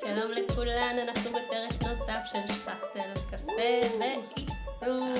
[0.00, 5.16] שלום לכולן, אנחנו בפרק נוסף של שפכטל קפה ועיצוב.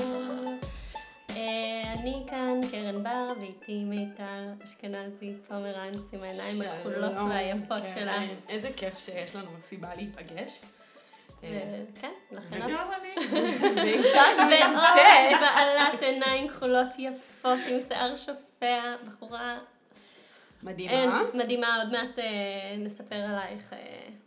[1.30, 8.18] אה, אני כאן קרן בר ואיתי מיטל אשכנזי פומרנץ עם העיניים הכחולות והיפות שלה.
[8.48, 10.50] איזה כיף שיש לנו סיבה להיפגש.
[11.44, 13.14] אה, כן, לכן וגם אני.
[14.36, 15.40] ועוד.
[15.40, 19.58] בעלת עיניים כחולות יפות עם שיער שופע, בחורה
[20.68, 20.74] אין,
[21.10, 21.22] מדהימה.
[21.34, 22.24] מדהימה, עוד מעט אה,
[22.78, 23.78] נספר עלייך אה,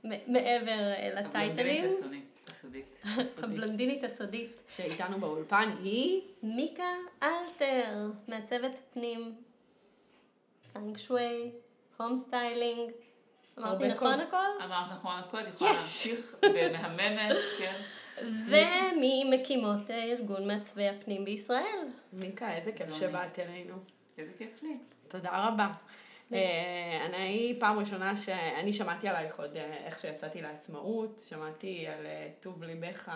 [0.03, 1.85] מ- מעבר אה, לטייטלים.
[1.85, 1.85] הבלונדינית
[2.47, 2.93] הסודית.
[3.05, 3.43] הסודית.
[3.43, 4.61] הבלונדינית הסודית.
[4.75, 6.83] שאיתנו באולפן היא מיקה
[7.23, 7.95] אלתר,
[8.27, 9.35] מעצבת פנים,
[10.73, 11.51] פאנג שווי,
[11.97, 12.91] home styling.
[13.59, 14.19] אמרתי נכון.
[14.19, 14.37] הכל?
[14.65, 17.73] אמרת נכון הכל, את יכולה להמשיך במהממת, כן.
[18.49, 21.77] וממקימות ארגון מעצבי הפנים בישראל.
[22.13, 23.75] מיקה, איזה כיף שבאת אלינו.
[24.17, 24.73] איזה כיף לי.
[25.07, 25.67] תודה רבה.
[26.33, 26.39] אה,
[27.05, 32.63] אני פעם ראשונה שאני שמעתי עלייך עוד אה, איך שיצאתי לעצמאות, שמעתי על אה, טוב
[32.63, 33.09] ליבך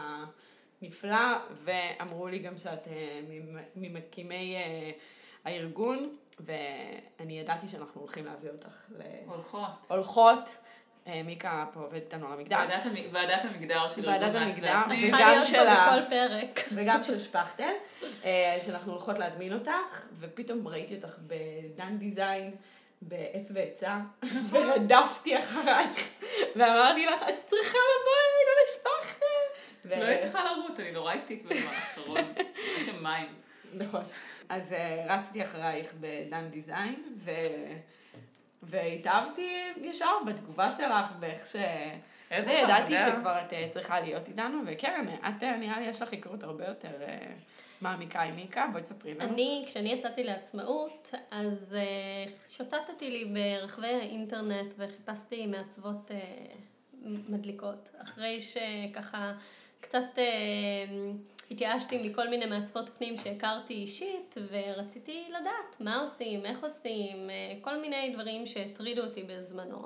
[0.82, 1.18] הנפלא,
[1.64, 2.88] ואמרו לי גם שאת
[3.30, 4.56] ממ- ממקימי
[5.46, 8.76] הארגון, ואני ידעתי שאנחנו הולכים להביא אותך
[9.26, 9.70] הולכות.
[9.90, 10.50] להולכות.
[11.08, 14.82] אה, מיקה פה עובדת איתנו על המגדר, ועדת המ- ועדת המגדר של ועדת ארגון המגדר.
[14.90, 16.60] וגם של ה- בכל פרק.
[16.76, 17.72] וגם של שפכטל,
[18.66, 22.56] שאנחנו הולכות להזמין אותך, ופתאום ראיתי אותך בדן דיזיין,
[23.02, 23.98] בעץ ועצה,
[24.50, 26.08] ורדפתי אחרייך,
[26.56, 29.26] ואמרתי לך, את צריכה לבוא אלינו לשפכטל.
[29.86, 32.18] ו- לא הייתי צריכה לרוץ, אני נורא איטית בזמן האחרון.
[32.78, 33.28] יש שם מים.
[33.74, 34.04] נכון.
[34.50, 37.32] אז אה, רצתי אחרייך בדן דיזיין, ו...
[38.64, 41.56] והתאהבתי ישר בתגובה שלך, ואיך ש...
[42.32, 43.18] איזה זה ידעתי חמודה.
[43.18, 46.66] שכבר את אה, צריכה להיות איתנו, וקרן, את אה, נראה לי יש לך היכרות הרבה
[46.68, 46.90] יותר
[47.86, 49.34] אה, מעמיקה עם מיקה, בואי תספרי לנו.
[49.34, 57.90] אני, כשאני יצאתי לעצמאות, אז uh, שוטטתי לי ברחבי האינטרנט וחיפשתי מעצבות uh, מדליקות.
[57.98, 59.34] אחרי שככה
[59.82, 60.20] קצת uh,
[61.52, 67.30] התייאשתי מכל מיני מעצבות פנים שהכרתי אישית, ורציתי לדעת מה עושים, איך עושים,
[67.62, 69.86] כל מיני דברים שהטרידו אותי בזמנו.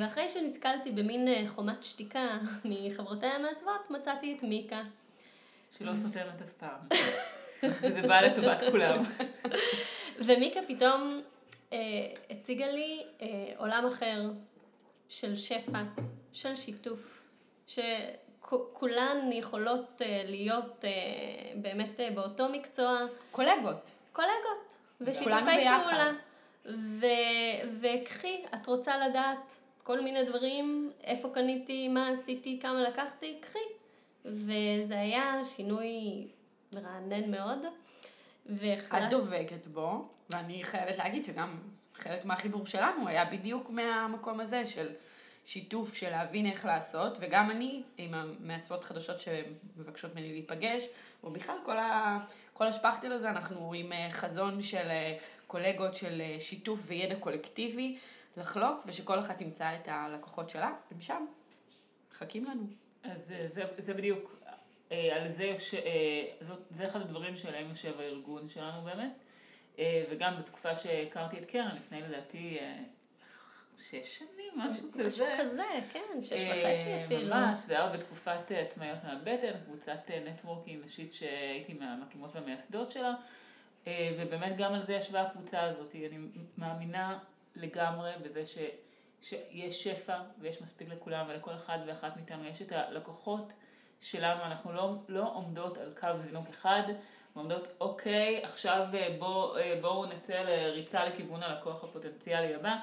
[0.00, 4.82] ואחרי שנתקלתי במין חומת שתיקה מחברותיי המעצבות, מצאתי את מיקה.
[5.78, 6.80] שלא סותמת אף פעם.
[7.82, 9.02] וזה בא לטובת כולם.
[10.18, 11.20] ומיקה פתאום
[11.72, 11.78] אה,
[12.30, 14.30] הציגה לי אה, עולם אחר
[15.08, 15.78] של שפע,
[16.32, 17.22] של שיתוף,
[17.66, 20.90] שכולן יכולות אה, להיות אה,
[21.56, 22.98] באמת אה, באותו מקצוע,
[23.30, 23.90] קולגות.
[24.12, 25.82] קולגות, ושיתופי ביחד.
[25.82, 26.12] פעולה.
[26.66, 33.81] ו- וקחי, את רוצה לדעת כל מיני דברים, איפה קניתי, מה עשיתי, כמה לקחתי, קחי.
[34.24, 36.26] וזה היה שינוי
[36.74, 37.58] מרענן מאוד.
[37.64, 37.72] את
[38.46, 39.10] והחלטתי...
[39.10, 41.58] דובקת בו, ואני חייבת להגיד שגם
[41.94, 44.88] חלק מהחיבור שלנו היה בדיוק מהמקום הזה של
[45.44, 50.84] שיתוף, של להבין איך לעשות, וגם אני עם המעצבות חדשות שמבקשות ממני להיפגש,
[51.24, 52.18] ובכלל כל, ה,
[52.52, 55.16] כל השפכטל הזה, אנחנו עם אה, חזון של אה,
[55.46, 57.98] קולגות של אה, שיתוף וידע קולקטיבי
[58.36, 61.26] לחלוק, ושכל אחת תמצא את הלקוחות שלה, הם שם,
[62.12, 62.81] מחכים לנו.
[63.04, 64.36] אז אה, זה, זה בדיוק,
[64.92, 69.10] אה, על זה, יוש- אה, זאת, זה אחד הדברים שעליהם יושב הארגון שלנו באמת.
[70.10, 72.58] וגם בתקופה שהכרתי את קרן, לפני לדעתי
[73.90, 75.06] שש שנים, משהו כזה.
[75.06, 77.34] משהו כזה, כן, שש וחצי אפילו.
[77.34, 83.14] ממש, זה היה בתקופת עצמאיות מהבטן, קבוצת נטוורקינג נשית שהייתי מהמקימות והמייסדות שלה,
[84.16, 85.94] ובאמת גם על זה ישבה הקבוצה הזאת.
[85.94, 86.18] אני
[86.58, 87.18] מאמינה
[87.56, 88.58] לגמרי בזה ש,
[89.22, 93.52] שיש שפע ויש מספיק לכולם ולכל אחד ואחת מאיתנו יש את הלקוחות
[94.00, 96.82] שלנו, אנחנו לא, לא עומדות על קו זינוק אחד,
[97.36, 102.76] ועומדות, אוקיי, עכשיו אה, בוא, אה, בואו נצא לריצה לכיוון הלקוח הפוטנציאלי הבא.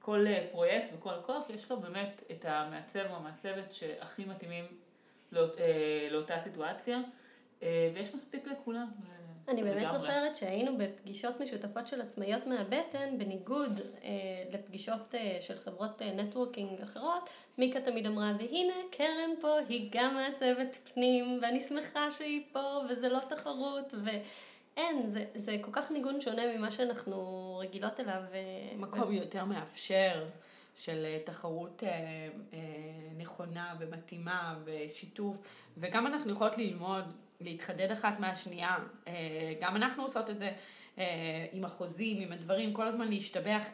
[0.00, 4.64] כל אה, פרויקט וכל לקוח יש לו באמת את המעצב או המעצבת שהכי מתאימים
[5.32, 5.56] לאות,
[6.10, 6.98] לאותה סיטואציה,
[7.62, 8.88] ויש מספיק לכולם.
[9.48, 9.98] אני באמת לגמרי.
[9.98, 14.10] זוכרת שהיינו בפגישות משותפות של עצמאיות מהבטן, בניגוד אה,
[14.52, 20.14] לפגישות אה, של חברות אה, נטוורקינג אחרות, מיקה תמיד אמרה, והנה קרן פה, היא גם
[20.14, 26.20] מעצבת פנים, ואני שמחה שהיא פה, וזה לא תחרות, ואין, זה, זה כל כך ניגון
[26.20, 28.22] שונה ממה שאנחנו רגילות אליו.
[28.32, 30.24] אה, מקום יותר מאפשר
[30.78, 31.88] של אה, תחרות אה,
[32.52, 32.58] אה,
[33.16, 35.38] נכונה ומתאימה ושיתוף,
[35.76, 37.04] וגם אנחנו יכולות ללמוד,
[37.40, 38.76] להתחדד אחת מהשנייה,
[39.08, 40.50] אה, גם אנחנו עושות את זה
[40.98, 43.64] אה, עם החוזים, עם הדברים, כל הזמן להשתבח.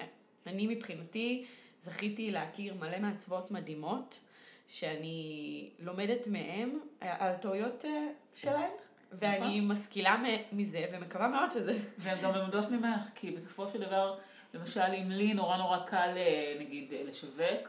[0.47, 1.45] אני מבחינתי
[1.83, 4.21] זכיתי להכיר מלא מעצבות מדהימות,
[4.69, 8.71] שאני לומדת מהם אה, על טעויות אה, שלהם.
[9.13, 10.23] ואני משכילה
[10.53, 11.79] מזה, ומקווה מאוד שזה...
[11.99, 14.17] והן גם לומדות ממך, כי בסופו של דבר,
[14.55, 16.15] למשל, אם לי נורא נורא קל,
[16.61, 17.69] נגיד, לשווק,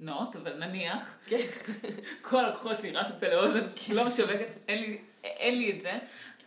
[0.00, 1.36] נאות, אבל נניח, כן.
[2.22, 5.98] כל הלקוחות שלי רק מפה לאוזן, לא משווקת, אין לי, אין לי את זה,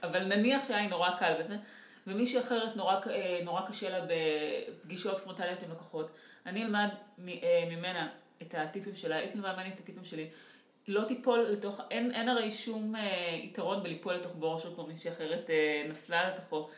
[0.04, 1.56] אבל נניח שהיה לי נורא קל בזה,
[2.08, 6.12] ומישהי אחרת נורא, אה, נורא קשה לה בפגישות פרונטליות עם לקוחות,
[6.46, 6.90] אני אלמד
[7.28, 8.10] אה, ממנה
[8.42, 10.28] את הטיפים שלה, היא תלמד ממני את הטיפים שלי.
[10.88, 15.10] לא תיפול לתוך, אין, אין הרי שום אה, יתרון בליפול לתוך בור של כל מישהי
[15.10, 16.70] אחרת אה, נפלה לתוכו.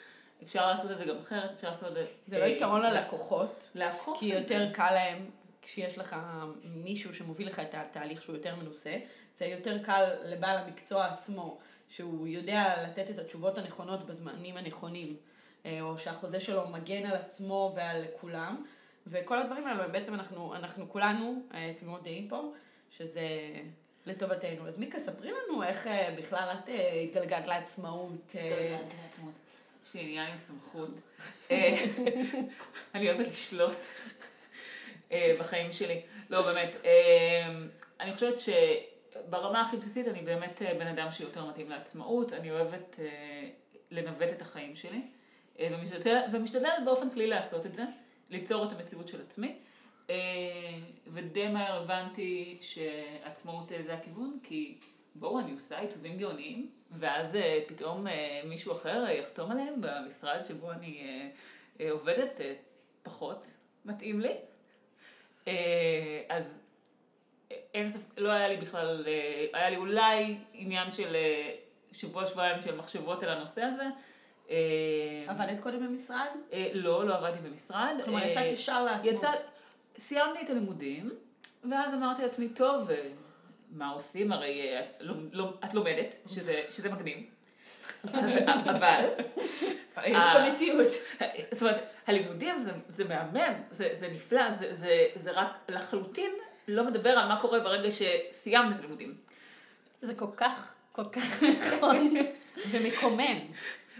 [0.44, 2.06] אפשר לעשות את זה גם אחרת, אפשר לעשות את זה...
[2.28, 3.70] זה לא אה, יתרון ללקוחות,
[4.20, 4.70] כי יותר.
[4.74, 5.30] קל להם,
[5.62, 6.16] כשיש לך
[6.64, 8.98] מישהו שמוביל לך את התהליך שהוא יותר מנוסה,
[9.38, 11.60] זה יותר קל לבעל המקצוע עצמו,
[11.90, 15.16] שהוא יודע לתת את התשובות הנכונות בזמנים הנכונים,
[15.66, 18.64] אה, או שהחוזה שלו מגן על עצמו ועל כולם,
[19.08, 22.52] וכל הדברים האלו, הם בעצם אנחנו, אנחנו כולנו אה, תמימות דעים פה,
[22.98, 23.28] שזה
[24.06, 24.68] לטובתנו.
[24.68, 26.70] אז מיקה, ספרי לנו איך אה, בכלל את
[27.04, 28.36] התגלגלת לעצמאות.
[28.36, 28.78] אה,
[29.88, 30.90] יש לי עניין עם סמכות.
[32.96, 33.78] אני אוהבת לשלוט
[35.40, 36.02] בחיים שלי.
[36.30, 36.76] לא, באמת.
[38.00, 38.40] אני חושבת
[39.16, 42.34] שברמה הכי בסיסית אני באמת אה, בן אדם שיותר מתאים לעצמאות.
[42.34, 43.50] אני אוהבת אה,
[43.92, 45.02] לנווט את החיים שלי,
[45.60, 47.84] אה, ומשתדלת, ומשתדלת באופן כללי לעשות את זה,
[48.30, 49.56] ליצור את המציאות של עצמי.
[51.08, 54.78] ודי מהר הבנתי שעצמאות זה הכיוון, כי
[55.16, 57.38] בואו, אני עושה עיצובים גאוניים, ואז
[57.68, 58.06] פתאום
[58.46, 61.02] מישהו אחר יחתום עליהם במשרד שבו אני
[61.90, 62.40] עובדת,
[63.04, 63.46] פחות
[63.86, 64.34] מתאים לי.
[66.30, 66.50] אז
[67.74, 71.52] אין ספק, לא היה לי בכלל, אה, היה לי אולי עניין של אה,
[71.92, 73.84] שבוע שבועיים של מחשבות על הנושא הזה.
[74.50, 74.56] אה,
[75.28, 76.28] עבדת קודם במשרד?
[76.54, 77.94] אה, לא, לא עבדתי במשרד.
[78.06, 79.16] כלומר, אה, יצאת ישר לעצמאות.
[79.16, 79.32] יצא,
[79.98, 81.10] סיימתי את הלימודים,
[81.72, 83.08] ואז אמרתי לעצמי, טוב, אה,
[83.72, 84.32] מה עושים?
[84.32, 87.24] הרי אה, את, לומ- לומ- את לומדת, שזה, שזה מגניב.
[88.70, 89.06] אבל,
[90.06, 90.88] יש אה, את המציאות.
[91.52, 96.32] זאת אומרת, הלימודים זה, זה מהמם, זה, זה נפלא, זה, זה, זה רק לחלוטין
[96.68, 99.14] לא מדבר על מה קורה ברגע שסיימת את הלימודים.
[100.02, 101.44] זה כל כך, כל כך
[101.78, 102.16] נכון.
[102.72, 103.38] ומקומם.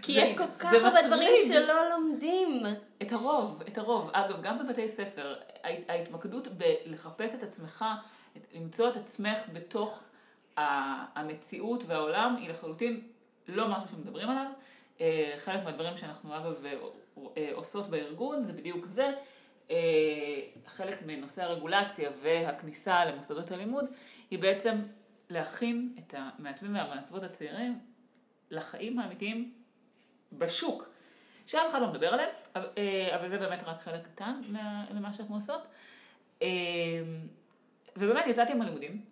[0.02, 1.52] כי יש כל כך הרבה דברים.
[1.52, 2.62] שלא לומדים.
[3.02, 4.10] את הרוב, את הרוב.
[4.12, 5.34] אגב, גם בבתי ספר,
[5.64, 7.84] ההת- ההתמקדות בלחפש את עצמך,
[8.54, 10.02] למצוא את עצמך בתוך
[10.56, 13.00] המציאות והעולם, היא לחלוטין
[13.48, 14.46] לא משהו שמדברים עליו.
[15.00, 16.64] אה, חלק מהדברים שאנחנו אגב
[17.36, 19.12] אה, עושות בארגון זה בדיוק זה.
[19.70, 19.76] אה,
[20.66, 23.84] חלק מנושא הרגולציה והכניסה למוסדות הלימוד
[24.30, 24.82] היא בעצם
[25.30, 27.78] להכין את המעצבים והמעצבות הצעירים
[28.50, 29.52] לחיים האמיתיים
[30.32, 30.88] בשוק,
[31.46, 35.34] שאף אחד לא מדבר עליהם, אבל, אה, זה באמת רק חלק קטן מה- ממה שאנחנו
[35.34, 35.62] עושות.
[36.42, 36.48] אה,
[37.96, 39.04] ובאמת יצאתי עם הלימודים,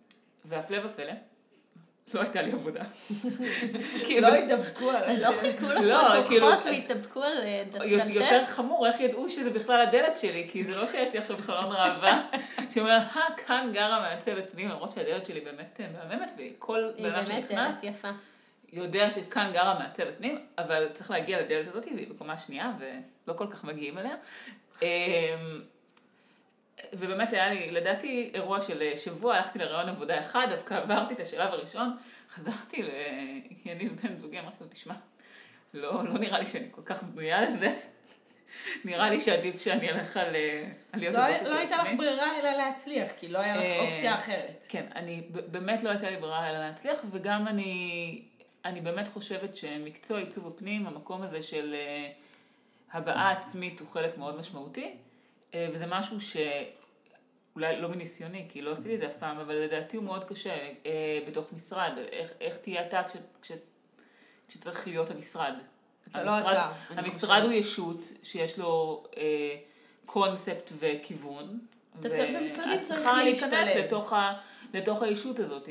[0.45, 1.13] והפלא ופלא,
[2.15, 2.81] לא הייתה לי עבודה.
[4.05, 5.21] כאילו, לא ידבקו עליי.
[5.21, 8.49] לא חיכו לך לא, כאילו- לקוחות והתדפקו על אה, ד- י- יותר דלתך?
[8.51, 12.21] חמור, איך ידעו שזה בכלל הדלת שלי, כי זה לא שיש לי עכשיו חלון ראווה,
[12.75, 17.25] שאומר, אה, כאן גרה מעצבת פנים, למרות שהדלת שלי באמת אה, מהממת, וכל בן אדם
[17.25, 17.75] באמת שנכנס.
[18.73, 22.73] יודע שכאן גרה מעצבת פנים, אבל צריך להגיע לדלת הזאת, והיא בקומה שנייה,
[23.27, 24.15] ולא כל כך מגיעים אליה.
[26.95, 31.15] אמ, ובאמת היה לי, לדעתי, אירוע של אה, שבוע, הלכתי לרעיון עבודה אחד, דווקא עברתי
[31.15, 31.97] את השלב הראשון,
[32.31, 32.83] חזרתי
[33.65, 34.95] ליניב בן זוגי, אמרתי לו, תשמע,
[35.75, 37.75] לא, לא נראה לי שאני כל כך בנויה לזה.
[38.85, 41.87] נראה לי שעדיף שאני אלך על, אה, על להיות לא הבוסית לא של הייתה לך
[41.87, 41.97] עצמי.
[41.97, 44.67] ברירה אלא להצליח, כי לא היה לך אה, אופציה אחרת.
[44.69, 48.23] כן, אני באמת לא הייתה לי ברירה אלא להצליח, וגם אני,
[48.65, 51.75] אני באמת חושבת שמקצוע עיצוב הפנים, המקום הזה של
[52.93, 54.97] הבעה עצמית הוא חלק מאוד משמעותי,
[55.57, 56.21] וזה משהו
[57.55, 60.55] שאולי לא מניסיוני, כי לא עשיתי את זה אף פעם, אבל לדעתי הוא מאוד קשה
[60.87, 61.93] אה, בתוך משרד.
[62.13, 63.53] איך, איך תהיה אתה כש, כש,
[64.49, 65.55] כשצריך להיות המשרד?
[66.11, 67.43] אתה לא המשרד- אתה, אני המשרד.
[67.43, 69.57] הוא ישות שיש לו אה,
[70.07, 71.59] קונספט וכיוון.
[72.01, 73.85] אתה צריך במשרדים, ואת צריך צריכה להיכנס להשתלב.
[73.85, 74.33] לתוך, ה,
[74.75, 75.69] לתוך הישות הזאת.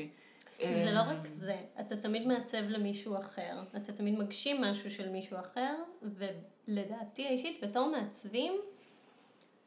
[0.60, 5.36] זה לא רק זה, אתה תמיד מעצב למישהו אחר, אתה תמיד מגשים משהו של מישהו
[5.40, 8.52] אחר, ולדעתי האישית, בתור מעצבים,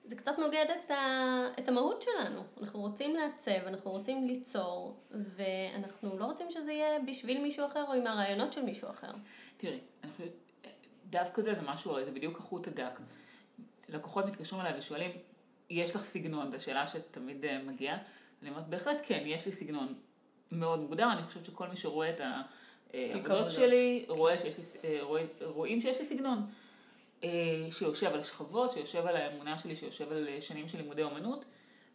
[0.08, 2.44] זה קצת נוגד את, ה, את המהות שלנו.
[2.62, 7.94] אנחנו רוצים לעצב, אנחנו רוצים ליצור, ואנחנו לא רוצים שזה יהיה בשביל מישהו אחר או
[7.94, 9.12] עם הרעיונות של מישהו אחר.
[9.58, 9.80] תראי,
[10.18, 10.32] חושבת,
[11.10, 13.00] דווקא זה זה משהו, זה בדיוק החוט הדק.
[13.90, 15.12] לקוחות מתקשרים אליי ושואלים,
[15.70, 16.52] יש לך סגנון?
[16.52, 17.98] זו שאלה שתמיד אה, מגיעה.
[18.42, 19.94] אני אומרת, בהחלט כן, יש לי סגנון
[20.52, 23.52] מאוד מוגדר, אני חושבת שכל מי שרואה את העבודות עבודות.
[23.52, 25.00] שלי, רואה שיש לי, אה,
[25.42, 26.40] רואים שיש לי סגנון.
[27.24, 27.30] אה,
[27.70, 31.46] שיושב על השכבות, שיושב על האמונה שלי, שיושב על אה, שנים של לימודי אומנות,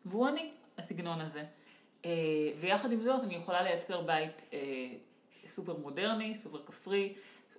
[0.05, 1.45] והוא אני, הסגנון הזה.
[2.05, 2.11] אה,
[2.61, 4.43] ויחד עם זאת אני יכולה לייצר בית
[5.47, 7.15] סופר מודרני, סופר כפרי,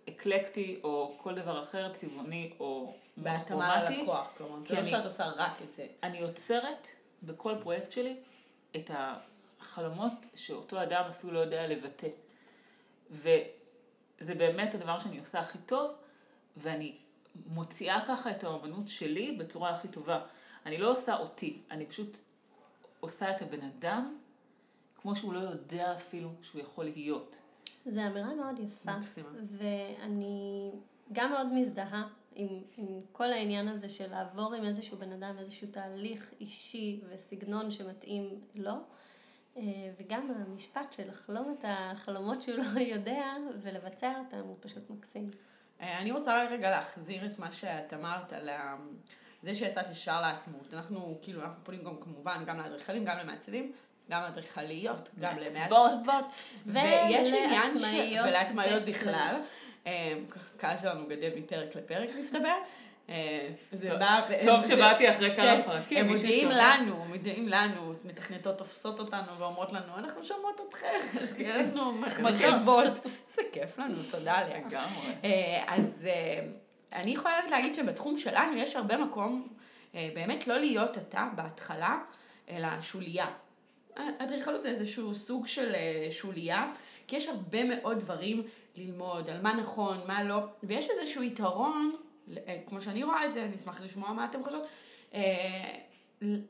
[0.10, 3.84] אקלקטי, או כל דבר אחר, צבעוני או בהתאמה.
[3.84, 5.88] ללקוח, כלומר, זה לא שאת עושה רק את זה.
[6.04, 6.88] אני יוצרת
[7.24, 8.16] בכל פרויקט שלי
[8.76, 12.08] את החלומות שאותו אדם אפילו לא יודע לבטא.
[13.10, 15.92] וזה באמת הדבר שאני עושה הכי טוב,
[16.58, 16.96] ואני
[17.48, 20.26] מוציאה ככה את האומנות שלי בצורה הכי טובה.
[20.66, 22.20] אני לא עושה אותי, אני פשוט
[23.00, 24.18] עושה את הבן אדם
[25.02, 27.36] כמו שהוא לא יודע אפילו שהוא יכול להיות.
[27.86, 28.92] זו אמירה מאוד יפה.
[28.98, 29.30] מקסימה.
[29.58, 30.72] ואני
[31.14, 32.48] גם מאוד מזדהה עם,
[32.78, 38.42] עם כל העניין הזה של לעבור עם איזשהו בן אדם, איזשהו תהליך אישי וסגנון שמתאים
[38.56, 38.74] לו.
[39.58, 39.62] אה,
[40.00, 45.30] וגם המשפט של לחלום את החלומות שהוא לא יודע ולבצע אותם הוא פשוט מקסים.
[45.84, 48.76] אה, אני רוצה רגע להחזיר את מה שאת אמרת על ה-
[49.42, 50.74] זה שיצאת ישר לעצמאות.
[50.74, 53.72] אנחנו, כאילו, אנחנו פונים גם כמובן גם לאדריכלים, גם למעצבים,
[54.10, 55.92] גם לאדריכליות, גם מעצבות.
[55.92, 56.26] למעצבות.
[56.66, 57.82] ויש עניין ש...
[58.28, 58.84] ולעצמאיות.
[58.84, 59.36] בכלל.
[59.88, 60.14] אה,
[60.56, 62.56] הקהל שלנו גדל מפרק לפרק, מסתבר.
[63.10, 64.22] אה, זה טוב- בא...
[64.46, 66.48] טוב זה- שבאתי אחרי כמה כן, פרקים, הם מודיעים.
[66.52, 70.88] לנו, מודיעים לנו, מתכנתות תופסות אותנו ואומרות לנו, אנחנו שומעות אתכם,
[71.22, 71.92] אז כאילו אנחנו
[72.24, 72.94] מרחיבות.
[73.36, 74.58] זה כיף לנו, תודה עליה.
[74.58, 75.14] לגמרי.
[75.24, 76.48] אה, אז אה,
[76.94, 79.48] אני חייבת להגיד שבתחום שלנו יש הרבה מקום
[79.94, 81.98] באמת לא להיות אתה בהתחלה,
[82.50, 83.26] אלא שוליה.
[84.20, 85.74] אדריכלות זה איזשהו סוג של
[86.12, 86.72] שוליה,
[87.08, 88.44] כי יש הרבה מאוד דברים
[88.76, 91.96] ללמוד על מה נכון, מה לא, ויש איזשהו יתרון,
[92.66, 94.68] כמו שאני רואה את זה, אני אשמח לשמוע מה אתם חושבות,
[95.14, 95.22] אה,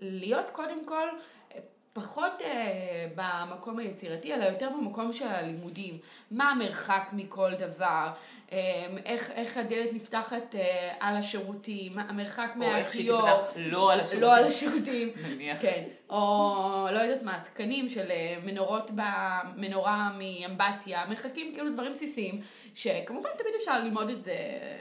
[0.01, 1.07] להיות קודם כל
[1.55, 1.59] אה,
[1.93, 5.97] פחות אה, במקום היצירתי, אלא יותר במקום של הלימודים.
[6.31, 8.11] מה המרחק מכל דבר,
[8.53, 13.21] אה, איך, איך הדלת נפתחת אה, על השירותים, המרחק או איך מהכיור.
[13.21, 14.21] תפתח לא על השירותים.
[14.21, 15.09] לא על השירותים.
[15.27, 15.61] נניח.
[15.61, 15.83] כן.
[16.09, 22.41] או לא יודעת מה, תקנים של אה, מנורות במנורה מאמבטיה, מחכים כאילו דברים בסיסיים,
[22.75, 24.35] שכמובן תמיד אפשר ללמוד את זה,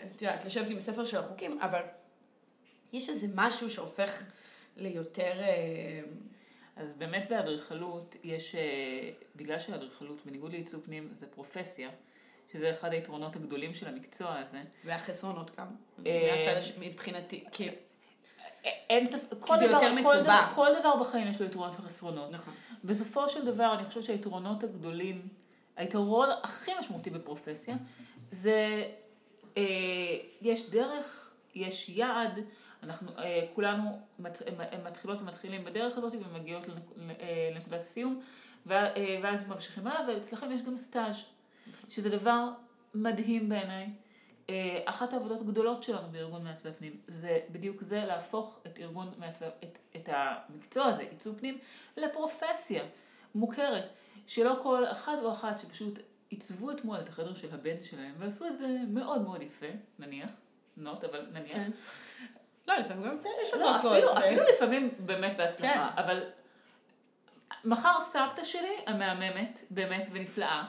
[0.06, 1.82] את יודעת, לשבת עם הספר של החוקים, אבל
[2.92, 4.22] יש איזה משהו שהופך
[4.76, 5.40] ליותר...
[5.40, 6.00] אה,
[6.76, 11.90] אז באמת באדריכלות יש, אה, בגלל שאדריכלות, בניגוד לעיצוב פנים, זה פרופסיה,
[12.52, 14.62] שזה אחד היתרונות הגדולים של המקצוע הזה.
[14.84, 15.66] והחסרונות גם,
[16.06, 16.58] אה.
[16.78, 17.68] מבחינתי, כי...
[18.90, 20.20] אין ספק, כל דבר, כל.
[20.20, 22.30] דבר, כל דבר בחיים יש לו יתרונות וחסרונות.
[22.30, 22.54] נכון.
[22.84, 25.28] בסופו של דבר, אני חושבת שהיתרונות הגדולים,
[25.76, 27.74] היתרון הכי משמעותי בפרופסיה,
[28.30, 28.84] זה,
[29.56, 29.62] אה,
[30.40, 32.40] יש דרך, יש יעד,
[32.82, 36.84] אנחנו אה, כולנו מת, אה, מתחילות ומתחילים בדרך הזאת ומגיעות לנק,
[37.20, 38.20] אה, לנקודת הסיום,
[38.70, 41.14] אה, ואז ממשיכים הלאה, ואצלכם יש גם סטאז',
[41.88, 42.48] שזה דבר
[42.94, 43.88] מדהים בעיניי.
[44.50, 49.46] אה, אחת העבודות הגדולות שלנו בארגון מעצבי הפנים זה בדיוק זה, להפוך את ארגון מעצבי,
[49.46, 51.58] את, את המקצוע הזה, עיצוב פנים,
[51.96, 52.82] לפרופסיה
[53.34, 53.88] מוכרת,
[54.26, 55.98] שלא כל אחד או אחת שפשוט
[56.28, 59.66] עיצבו אתמול את החדר של הבן שלהם, ועשו את זה מאוד מאוד יפה,
[59.98, 60.30] נניח,
[60.76, 61.56] נוט, אבל נניח.
[61.56, 61.70] כן.
[62.68, 66.02] לא, לפעמים גם יש לא, אפילו, אפילו לפעמים באמת בהצלחה, כן.
[66.02, 66.22] אבל
[67.64, 70.64] מחר סבתא שלי, המהממת, באמת ונפלאה,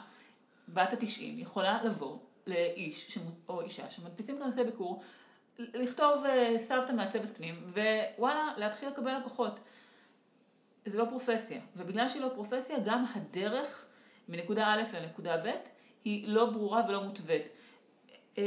[0.69, 2.17] בת התשעים, יכולה לבוא
[2.47, 5.03] לאיש שמו- או אישה שמדפיסים כרטיסי ביקור,
[5.59, 7.65] לכתוב אה, סבתא מעצבת פנים,
[8.17, 9.59] ווואלה, להתחיל לקבל לקוחות.
[10.85, 13.85] זה לא פרופסיה, ובגלל שהיא לא פרופסיה, גם הדרך
[14.29, 15.49] מנקודה א' לנקודה ב'
[16.05, 17.49] היא לא ברורה ולא מותווית.
[18.37, 18.43] אה,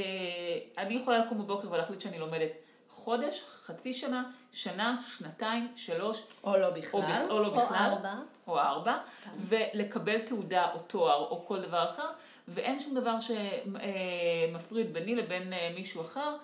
[0.79, 2.51] אני יכולה לקום בבוקר ולהחליט שאני לומדת
[2.91, 7.01] חודש, חצי שנה, שנה, שנתיים, שלוש, או לא או, בכלל.
[7.03, 8.15] בכ- או לא או בכלל, ארבע.
[8.47, 8.99] או ארבע,
[9.37, 12.07] ולקבל תעודה או תואר או כל דבר אחר,
[12.49, 16.37] ואין שום דבר שמפריד ביני לבין אה, מישהו אחר.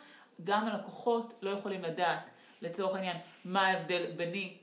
[0.45, 2.31] גם הלקוחות לא יכולים לדעת,
[2.63, 4.62] לצורך העניין, מה ההבדל ביני אה,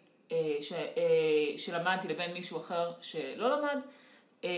[0.62, 3.82] ש, אה, שלמדתי לבין מישהו אחר שלא למד.
[4.44, 4.50] אה,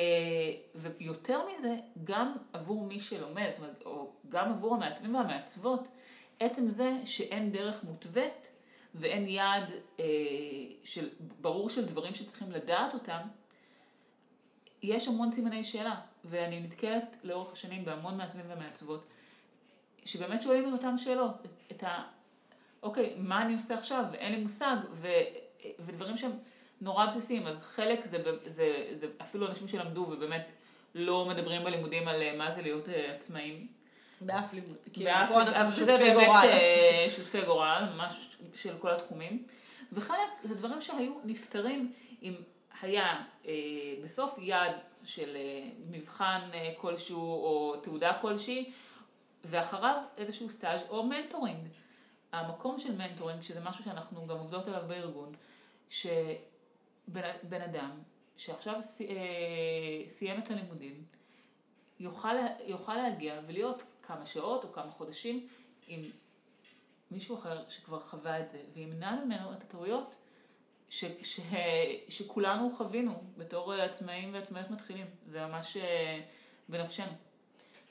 [0.75, 5.87] ויותר מזה, גם עבור מי שלומד, זאת אומרת, או גם עבור המעצבים והמעצבות,
[6.39, 8.51] עצם זה שאין דרך מותווית
[8.95, 10.05] ואין יעד אה,
[10.83, 11.09] של,
[11.41, 13.19] ברור של דברים שצריכים לדעת אותם,
[14.83, 19.05] יש המון סימני שאלה, ואני נתקלת לאורך השנים בהמון מעצבים ומעצבות,
[20.05, 22.03] שבאמת שואלים את אותן שאלות, את ה...
[22.83, 24.05] אוקיי, מה אני עושה עכשיו?
[24.13, 25.07] אין לי מושג, ו,
[25.79, 26.31] ודברים שהם
[26.81, 30.51] נורא בסיסיים, אז חלק זה, ב- זה, זה אפילו אנשים שלמדו ובאמת
[30.95, 33.67] לא מדברים בלימודים על אה, מה זה להיות אה, עצמאים.
[34.21, 34.77] באף לימוד.
[34.93, 36.43] כאילו, פה אנחנו אבל שזה באמת.
[36.43, 38.13] אה, שותפי גורל, ממש
[38.55, 39.43] של כל התחומים.
[39.91, 41.91] וחלק זה דברים שהיו נפתרים
[42.23, 42.33] אם
[42.81, 43.53] היה אה,
[44.03, 44.71] בסוף יעד
[45.03, 48.71] של אה, מבחן אה, כלשהו או תעודה כלשהי,
[49.45, 51.67] ואחריו איזשהו סטאז' או mentoring.
[52.31, 55.31] המקום של mentoring, שזה משהו שאנחנו גם עובדות עליו בארגון,
[55.91, 58.01] שבן בן אדם
[58.37, 61.03] שעכשיו סי- אה, סיים את הלימודים,
[61.99, 65.47] יוכל, יוכל להגיע ולהיות כמה שעות או כמה חודשים
[65.87, 66.01] עם
[67.11, 70.15] מישהו אחר שכבר חווה את זה, וימנע ממנו את הטעויות
[70.89, 71.39] ש, ש,
[72.09, 75.05] שכולנו חווינו בתור עצמאים ועצמאיות מתחילים.
[75.27, 76.19] זה ממש אה,
[76.69, 77.13] בנפשנו.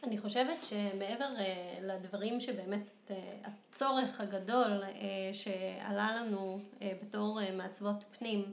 [0.02, 4.83] אני חושבת שמעבר אה, לדברים שבאמת אה, הצורך הגדול
[5.33, 8.45] שעלה לנו בתור מעצבות פנים,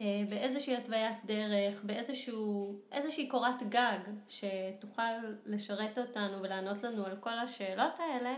[0.00, 5.12] באיזושהי התוויית דרך, באיזושהי קורת גג שתוכל
[5.46, 8.34] לשרת אותנו ולענות לנו על כל השאלות האלה,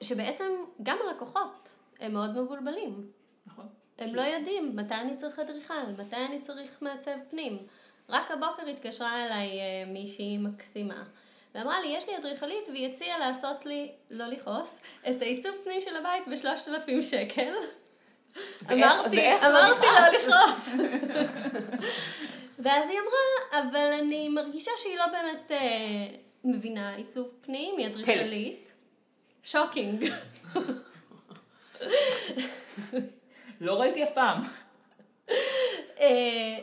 [0.00, 0.52] שבעצם
[0.82, 1.68] גם הלקוחות
[2.00, 3.10] הם מאוד מבולבלים.
[3.46, 3.66] נכון.
[3.98, 7.58] הם לא יודעים מתי אני צריך אדריכל, מתי אני צריך מעצב פנים.
[8.10, 11.02] רק הבוקר התקשרה אליי אה, מישהי מקסימה,
[11.54, 14.76] ואמרה לי, יש לי אדריכלית והיא הציעה לעשות לי, לא לכעוס,
[15.10, 17.52] את העיצוב פנים של הבית בשלושת אלפים שקל.
[18.72, 20.68] אמרתי, אמרתי לא לכעוס.
[22.58, 26.06] ואז היא אמרה, אבל אני מרגישה שהיא לא באמת אה,
[26.44, 28.72] מבינה עיצוב פנים, היא אדריכלית.
[29.42, 30.12] שוקינג.
[33.60, 34.42] לא ראיתי אף פעם.
[36.00, 36.58] אה,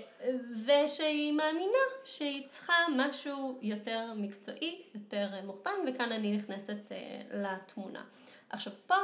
[0.65, 8.03] ושהיא מאמינה שהיא צריכה משהו יותר מקצועי, יותר מוכוון, וכאן אני נכנסת אה, לתמונה.
[8.49, 8.95] עכשיו פה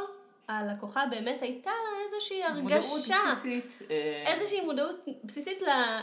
[0.48, 4.24] הלקוחה באמת הייתה לה איזושהי הרגשה, מודעות בסיסית, אה.
[4.25, 5.60] איזושהי מודעות בסיסית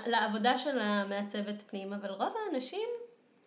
[0.06, 2.88] לעבודה של המעצבת פנים, אבל רוב האנשים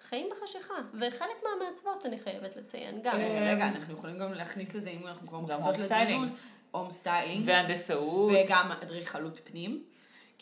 [0.10, 3.18] חיים בחשיכה, וחלק מהמעצבות אני חייבת לציין גם.
[3.42, 6.30] רגע, אנחנו יכולים גם להכניס לזה, אם אנחנו כבר מכניסות לדיון,
[6.72, 7.44] home styling.
[7.46, 8.32] והנדסאות.
[8.36, 9.84] וגם אדריכלות פנים.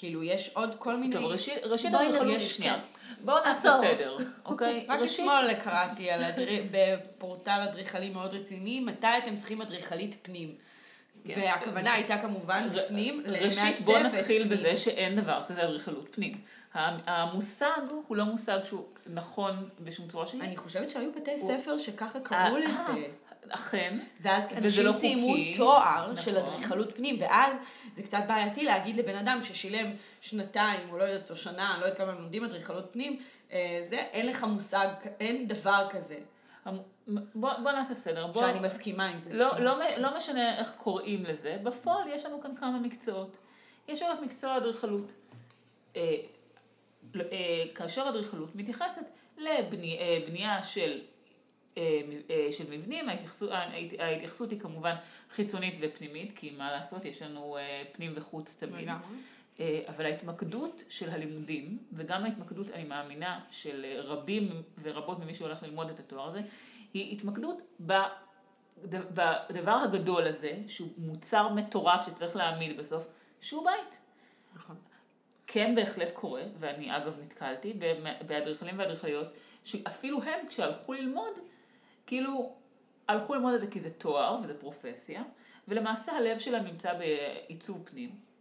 [0.01, 1.13] כאילו, יש עוד כל מיני...
[1.13, 2.79] טוב, ראשית, ראשית אדריכלות, שנייה.
[3.23, 4.85] בואו נעשה סדר, אוקיי?
[4.89, 6.07] רק אתמול קראתי
[6.71, 10.55] בפורטל אדריכלי מאוד רציני, מתי אתם צריכים אדריכלית פנים.
[11.25, 11.41] כן.
[11.41, 16.33] והכוונה הייתה כמובן בפנים, ראשית בואו נתחיל בזה שאין דבר כזה אדריכלות פנים.
[16.73, 20.41] המושג הוא לא מושג שהוא נכון בשום צורה שהיא.
[20.41, 23.07] אני חושבת שהיו בתי ספר שככה קראו לזה.
[23.49, 23.97] אכן.
[24.21, 26.23] ואז אנשים לא סיימו תואר נכון.
[26.23, 27.55] של אדריכלות פנים, ואז
[27.95, 31.97] זה קצת בעייתי להגיד לבן אדם ששילם שנתיים, או לא יודעת, או שנה, לא יודעת
[31.97, 33.19] כמה הם לומדים אדריכלות פנים,
[33.51, 34.87] אה, זה, אין לך מושג,
[35.19, 36.17] אין דבר כזה.
[37.35, 38.27] בוא, בוא נעשה סדר.
[38.27, 38.41] בוא...
[38.41, 39.33] שאני מסכימה עם זה.
[39.33, 43.37] לא, לא, לא משנה איך קוראים לזה, בפועל יש לנו כאן כמה מקצועות.
[43.87, 45.13] יש לנו את מקצוע האדריכלות.
[45.95, 46.15] אה,
[47.15, 49.01] אה, כאשר אדריכלות מתייחסת
[49.37, 51.01] לבנייה של
[52.51, 53.49] של מבנים, ההתייחסות,
[53.99, 54.95] ההתייחסות היא כמובן
[55.31, 58.89] חיצונית ופנימית, כי מה לעשות, יש לנו אה, פנים וחוץ תמיד.
[59.87, 64.49] אבל ההתמקדות של הלימודים, וגם ההתמקדות, אני מאמינה, של רבים
[64.81, 66.41] ורבות ממי שהולך ללמוד את התואר הזה,
[66.93, 67.57] היא התמקדות
[68.79, 73.07] בדבר הגדול הזה, שהוא מוצר מטורף שצריך להעמיד בסוף,
[73.41, 73.99] שהוא בית.
[74.55, 74.75] נכון.
[75.47, 77.73] כן בהחלט קורה, ואני אגב נתקלתי
[78.27, 79.27] באדריכלים ואדריכליות,
[79.63, 81.33] שאפילו הם כשהלכו ללמוד,
[82.05, 82.55] כאילו,
[83.07, 85.23] הלכו ללמוד את זה כי זה תואר וזה פרופסיה,
[85.67, 88.31] ולמעשה הלב שלהם נמצא בעיצוב פנים.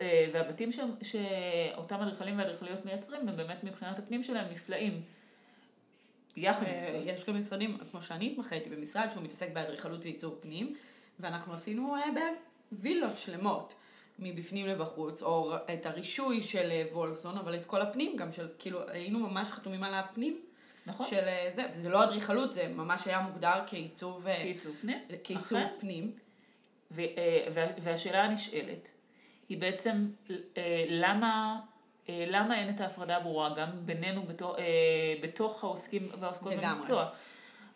[0.00, 0.68] אה, והבתים.
[1.02, 5.02] שאותם אדריכלים ואדריכליות מייצרים, הם באמת מבחינת הפנים שלהם נפלאים.
[6.36, 6.96] יחד עם אה, זה.
[6.96, 10.74] יש גם משרדים, כמו שאני התמחיתי במשרד שהוא מתעסק באדריכלות ועיצוב פנים,
[11.20, 12.02] ואנחנו עשינו אה,
[12.72, 13.74] בווילות שלמות,
[14.18, 19.18] מבפנים לבחוץ, או את הרישוי של וולפסון, אבל את כל הפנים גם, של, כאילו, היינו
[19.18, 20.40] ממש חתומים על הפנים.
[20.86, 21.06] נכון.
[21.06, 24.98] של אה, זה, וזה לא אדריכלות, זה ממש היה מוגדר כעיצוב, אה, כעיצוב פנים.
[25.24, 25.78] כעיצוב אחרי.
[25.78, 26.12] פנים.
[26.90, 27.46] ו, אה,
[27.78, 28.90] והשאלה הנשאלת
[29.48, 30.08] היא בעצם
[30.88, 31.60] למה,
[32.08, 34.56] למה אין את ההפרדה הברורה גם בינינו בתוך,
[35.22, 37.10] בתוך העוסקים והעוסקות במקצוע.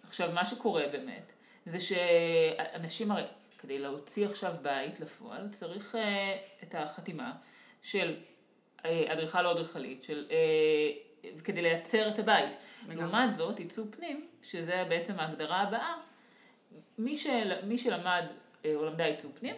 [0.07, 1.33] עכשיו, מה שקורה באמת,
[1.65, 3.23] זה שאנשים הרי,
[3.59, 5.97] כדי להוציא עכשיו בית לפועל, צריך
[6.63, 7.33] את החתימה
[7.83, 8.17] של
[8.83, 10.27] אדריכל או אדריכלית, של,
[11.45, 12.57] כדי לייצר את הבית.
[12.89, 15.95] לעומת זאת, עיצוב פנים, שזה בעצם ההגדרה הבאה,
[16.99, 18.25] מי, של, מי שלמד
[18.65, 19.55] אה, או למדה עיצוב פנים,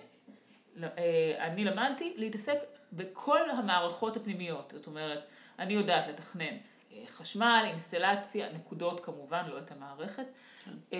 [0.82, 2.58] אה, אני למדתי להתעסק
[2.92, 4.72] בכל המערכות הפנימיות.
[4.76, 5.24] זאת אומרת,
[5.58, 10.26] אני יודעת לתכנן אה, חשמל, אינסטלציה, נקודות כמובן, לא את המערכת.
[10.64, 10.96] כן.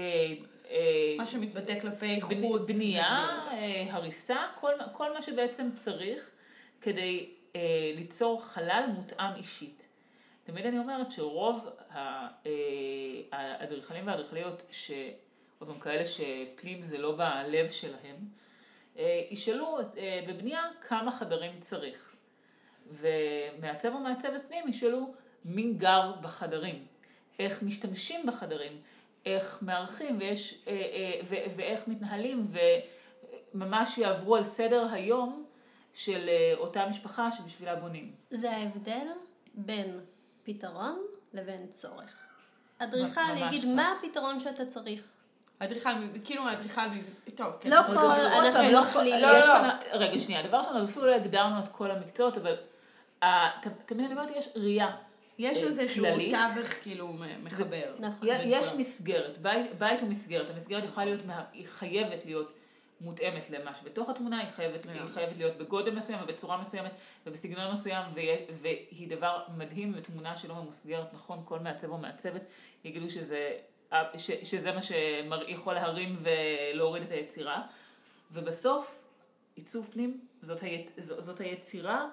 [1.19, 2.69] מה שמתבטא כלפי חוץ.
[2.69, 3.27] בנייה,
[3.91, 6.31] הריסה, כל, כל מה שבעצם צריך
[6.81, 7.31] כדי
[7.97, 9.86] ליצור חלל מותאם אישית.
[10.47, 12.29] תמיד אני אומרת שרוב אה,
[13.33, 18.17] האדריכלים והאדריכליות, שעוד פעם כאלה שפנים זה לא בלב שלהם,
[18.99, 22.17] אה, ישאלו אה, בבנייה כמה חדרים צריך.
[22.91, 26.87] ומעצב או מעצבת פנים ישאלו מי גר בחדרים,
[27.39, 28.81] איך משתמשים בחדרים,
[29.27, 30.65] איך מארחים ויש,
[31.57, 32.43] ואיך מתנהלים
[33.55, 35.47] וממש יעברו על סדר היום
[35.95, 38.13] של אותה משפחה שבשבילה בונים.
[38.31, 39.07] זה ההבדל
[39.55, 40.01] בין
[40.47, 40.99] פתרון
[41.33, 42.15] לבין צורך.
[42.79, 45.03] אדריכל יגיד מה הפתרון שאתה צריך.
[45.59, 45.91] אדריכל,
[46.25, 46.81] כאילו אדריכל,
[47.35, 47.71] טוב, כן.
[47.71, 49.21] לא כל- עוד אנחנו פעם, לא כלילים.
[49.23, 49.43] לא, לא.
[49.43, 52.55] כאן- רגע, שנייה, דבר ראשון, אז אפילו לא הגדרנו את כל המקצועות, אבל
[53.23, 54.97] אה, ת- תמיד אני אומרת, יש ראייה.
[55.39, 56.05] יש אה, איזשהו.
[56.55, 57.95] תווך כאילו מחבר.
[57.99, 58.29] נכון.
[58.45, 58.67] יש.
[58.77, 59.39] מסגרת,
[59.79, 61.21] בית, הוא מסגרת, המסגרת יכולה להיות,
[61.53, 62.53] היא חייבת להיות
[63.01, 65.01] מותאמת למה שבתוך התמונה, היא חייבת, לגמרי.
[65.01, 66.93] היא חייבת להיות בגודל מסוים ובצורה מסוימת
[67.27, 72.43] ובסגנון מסוים, ויה- והיא דבר מדהים ותמונה שלא ממוסגרת, נכון, כל מעצב או מעצבת
[72.85, 73.59] יגידו שזה,
[74.17, 77.63] ש, שזה מה שיכול להרים ולהוריד את היצירה,
[78.31, 78.99] ובסוף
[79.57, 82.09] עיצוב פנים זאת, היצ, זאת היצירה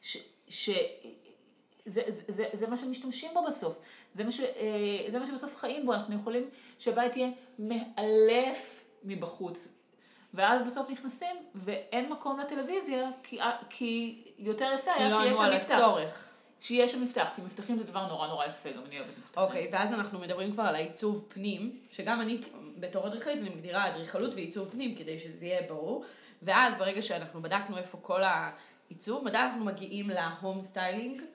[0.00, 0.16] ש...
[0.48, 0.70] ש
[1.84, 3.78] זה, זה, זה, זה מה שמשתמשים בו בסוף,
[4.14, 9.68] זה מה, ש, אה, זה מה שבסוף חיים בו, אנחנו יכולים שהבית יהיה מאלף מבחוץ,
[10.34, 13.38] ואז בסוף נכנסים ואין מקום לטלוויזיה, כי,
[13.70, 15.74] כי יותר יפה היה לא שיש שם מפתח.
[15.74, 16.28] הצורך.
[16.60, 19.42] שיהיה שם מפתח, כי מפתחים זה דבר נורא נורא יפה, גם אני אוהבת מפתחים.
[19.42, 22.40] אוקיי, ואז אנחנו מדברים כבר על העיצוב פנים, שגם אני
[22.78, 26.04] בתור אדריכלית אני מגדירה אדריכלות ועיצוב פנים כדי שזה יהיה ברור,
[26.42, 31.26] ואז ברגע שאנחנו בדקנו איפה כל העיצוב, מתי אנחנו מגיעים ל home styling, אה,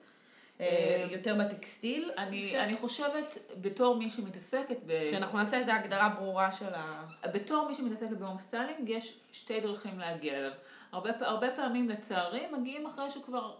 [1.10, 5.10] יותר בטקסטיל, אני, ש- אני חושבת, בתור מי שמתעסקת ב...
[5.10, 7.04] שאנחנו נעשה איזו הגדרה ברורה של ה...
[7.32, 10.50] בתור מי שמתעסקת ב home styling, יש שתי דרכים להגיע אליו.
[10.92, 13.54] הרבה, הרבה פעמים, לצערי, מגיעים אחרי שכבר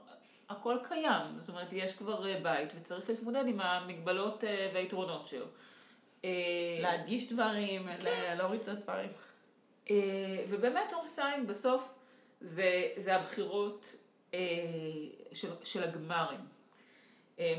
[0.49, 1.37] הכל קיים.
[1.37, 5.47] זאת אומרת, יש כבר אה, בית, וצריך להתמודד עם המגבלות אה, והיתרונות שלו.
[6.25, 6.31] אה,
[6.81, 9.11] להדגיש דברים, ל- להוריד את הדברים.
[9.91, 9.97] אה,
[10.49, 11.93] ובאמת home styling בסוף
[12.41, 13.93] זה, זה הבחירות
[14.35, 14.39] אה,
[15.33, 16.41] של, של הגמרים.
[17.41, 17.55] אה,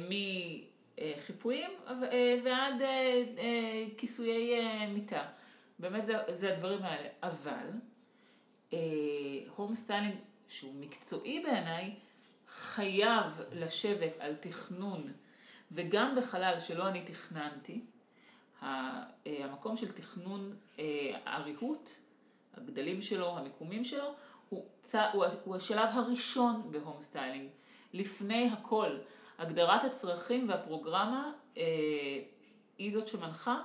[0.99, 5.25] מחיפויים אה, ועד אה, כיסויי מיטה.
[5.79, 7.09] באמת זה, זה הדברים האלה.
[7.23, 7.69] אבל
[9.55, 10.15] home styling,
[10.47, 11.95] שהוא מקצועי בעיניי,
[12.47, 15.11] חייב לשבת על תכנון,
[15.71, 17.81] וגם בחלל שלא אני תכננתי,
[18.61, 20.55] המקום של תכנון
[21.25, 21.89] הריהוט,
[22.57, 24.15] הגדלים שלו, המיקומים שלו,
[24.49, 24.95] הוא, צ...
[25.43, 27.49] הוא השלב הראשון ב home styling.
[27.93, 28.97] לפני הכל,
[29.39, 31.63] הגדרת הצרכים והפרוגרמה אה,
[32.77, 33.61] היא זאת שמנחה,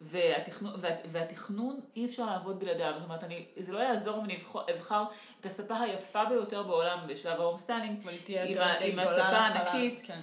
[0.00, 2.92] והתכנון, וה, והתכנון אי אפשר לעבוד בלעדיו.
[2.96, 5.04] זאת אומרת, אני, זה לא יעזור אם אני אבחר, אבחר
[5.40, 9.22] את הספה היפה ביותר בעולם בשלב ה home styling, עם, יותר ה, די עם הספה
[9.22, 10.20] הענקית, כן.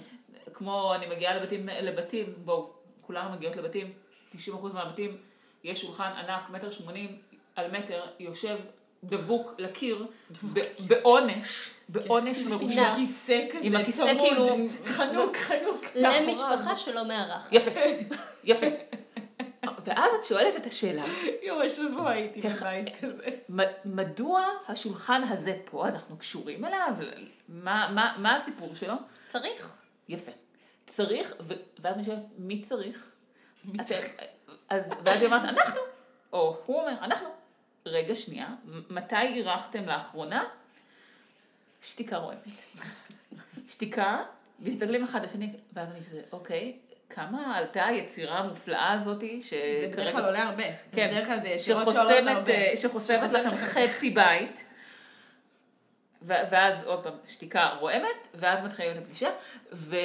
[0.54, 2.70] כמו אני מגיעה לבתים, לבתים, בואו,
[3.00, 3.92] כולנו מגיעות לבתים,
[4.32, 4.36] 90%
[4.74, 5.16] מהבתים,
[5.64, 7.18] יש שולחן ענק, מטר שמונים
[7.56, 8.58] על מטר, יושב
[9.04, 10.06] דבוק לקיר,
[10.88, 12.80] בעונש, בעונש מרושע.
[12.88, 15.84] עם כיסא כזה עם הכיסא צמוד, כאילו- חנוק, חנוק.
[15.94, 17.48] למשפחה שלא מארחת.
[17.52, 17.70] יפה,
[18.44, 18.66] יפה.
[19.84, 21.04] ואז את שואלת את השאלה,
[21.42, 23.24] יואו, השבוע הייתי בבית כזה.
[23.48, 23.60] מ-
[23.96, 26.94] מדוע השולחן הזה פה, אנחנו קשורים אליו?
[27.48, 28.94] מה, מה, מה הסיפור שלו?
[29.28, 29.72] צריך.
[30.08, 30.32] יפה.
[30.86, 31.52] צריך, ו...
[31.78, 33.10] ואז אני שואלת, מי צריך?
[33.78, 33.92] אז,
[34.68, 35.80] אז, ואז היא אומרת, אנחנו.
[36.32, 37.28] או הוא אומר, אנחנו.
[37.86, 38.46] רגע, שנייה,
[38.90, 40.44] מתי אירחתם לאחרונה?
[41.82, 42.38] שתיקה רועמת.
[43.68, 44.18] שתיקה,
[44.60, 46.76] מסתכלים אחד לשני, ואז אני כזה, אוקיי,
[47.10, 49.78] כמה עלתה היצירה המופלאה הזאתי, שכרגע...
[49.80, 50.64] זה בדרך כלל עולה הרבה.
[50.92, 52.52] כן, בדרך כלל זה יצירות שעולות הרבה.
[52.52, 53.56] אה, שחוסמת לכם.
[53.56, 54.64] חצי בית,
[56.22, 59.28] ואז עוד פעם שתיקה רועמת, ואז מתחילים את הפגישה,
[59.72, 59.96] ו-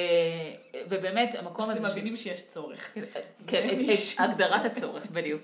[0.88, 1.86] ובאמת המקום אז הזה...
[1.86, 2.94] הם ש- מבינים שיש צורך.
[3.46, 3.68] כן.
[3.90, 5.42] את הגדרת הצורך, בדיוק.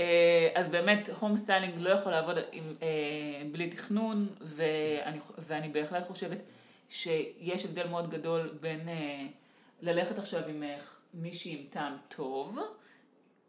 [0.00, 6.06] אה, אז באמת, home styling לא יכול לעבוד עם, אה, בלי תכנון, ואני, ואני בהחלט
[6.06, 6.38] חושבת
[6.88, 9.26] שיש הבדל מאוד גדול בין אה,
[9.80, 10.76] ללכת עכשיו עם אה,
[11.14, 12.58] מישהי עם טעם טוב,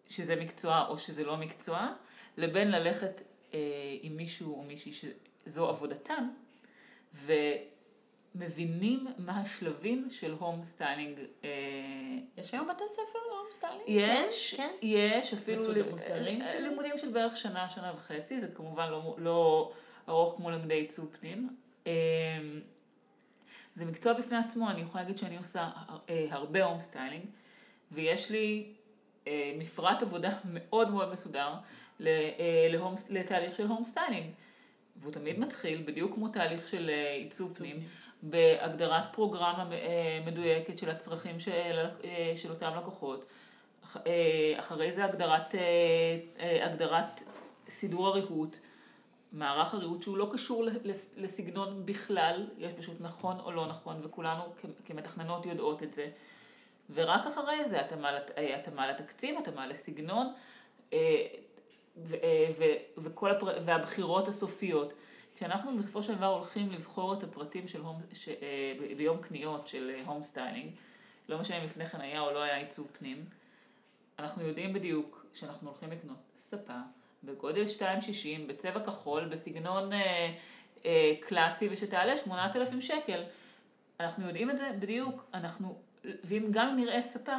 [0.09, 1.87] שזה מקצוע או שזה לא מקצוע,
[2.37, 3.21] לבין ללכת
[3.53, 3.59] אה,
[4.01, 6.29] עם מישהו או מישהי שזו עבודתם,
[8.35, 11.19] ומבינים מה השלבים של home styling.
[11.43, 11.49] אה,
[12.37, 13.83] יש היום בתי ספר ל home styling?
[13.87, 14.71] יש, כן.
[14.81, 16.69] יש, אפילו ל- מוסדרים, אה, כאילו?
[16.69, 19.71] לימודים של בערך שנה, שנה וחצי, זה כמובן לא, לא
[20.09, 21.49] ארוך כמו לימודי עיצוב פנים.
[21.87, 21.93] אה,
[23.75, 25.69] זה מקצוע בפני עצמו, אני יכולה להגיד שאני עושה
[26.31, 27.25] הרבה home styling,
[27.91, 28.73] ויש לי
[29.57, 31.53] מפרט עבודה מאוד מאוד מסודר
[33.09, 34.29] לתהליך של home styling.
[34.97, 37.79] והוא תמיד מתחיל, בדיוק כמו תהליך של עיצוב פנים,
[38.29, 43.25] בהגדרת פרוגרמה אה, מדויקת של הצרכים של, אה, של אותם לקוחות.
[44.07, 45.55] אה, אחרי זה הגדרת,
[46.61, 47.23] הגדרת
[47.69, 48.57] סידור הריהוט,
[49.31, 50.65] מערך הריהוט שהוא לא קשור
[51.17, 54.43] לסגנון בכלל, יש פשוט נכון או לא נכון, וכולנו
[54.85, 56.07] כמתכננות יודעות את זה.
[56.93, 60.33] ורק אחרי זה התאמה, לת- התאמה לתקציב, התאמה לסגנון,
[61.97, 62.15] ו-
[62.57, 62.63] ו-
[62.97, 63.57] וכל הפר...
[63.61, 64.93] והבחירות הסופיות.
[65.35, 68.29] כשאנחנו בסופו של דבר הולכים לבחור את הפרטים של home, ש...
[68.29, 70.71] אה, ביום קניות של אה, home styling,
[71.29, 73.25] לא משנה אם לפני כן היה או לא היה עיצוב פנים,
[74.19, 76.79] אנחנו יודעים בדיוק שאנחנו הולכים לקנות ספה
[77.23, 77.83] בגודל 2.60,
[78.47, 80.31] בצבע כחול, בסגנון אה,
[80.85, 83.23] אה, קלאסי, ושתעלה 8,000 שקל.
[83.99, 87.35] אנחנו יודעים את זה בדיוק, אנחנו, ואם גם נראה ספה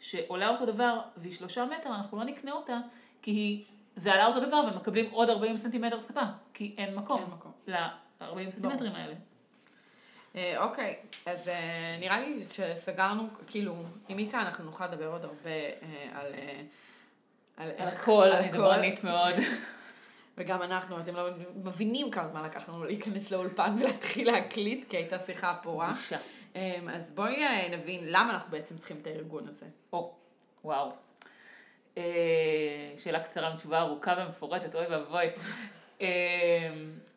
[0.00, 2.80] שעולה אותו דבר והיא שלושה מטר, אנחנו לא נקנה אותה,
[3.22, 3.64] כי היא,
[3.98, 6.20] זה עלה אותו דבר ומקבלים עוד 40 סנטימטר ספה,
[6.54, 7.20] כי אין מקום.
[7.20, 7.52] אין מקום.
[7.66, 9.14] ל-40 סנטימטרים האלה.
[10.36, 13.74] אה, אוקיי, אז אה, נראה לי שסגרנו, כאילו,
[14.08, 16.26] עם מיקה אנחנו נוכל לדבר עוד הרבה אה, על...
[17.56, 18.48] על הכל, אני.
[18.48, 19.34] דברנית מאוד.
[20.36, 25.18] וגם אנחנו, אתם לא מבינים כמה זמן לקח לנו להיכנס לאולפן ולהתחיל להקליט, כי הייתה
[25.18, 25.92] שיחה פורה.
[25.92, 26.18] בושה.
[26.90, 29.66] אז בואי נבין למה אנחנו בעצם צריכים את הארגון הזה.
[29.92, 30.14] או,
[30.64, 31.07] וואו.
[31.98, 35.24] אה, שאלה קצרה מתשובה ארוכה ומפורטת, אוי ואבוי.
[36.00, 36.70] אה,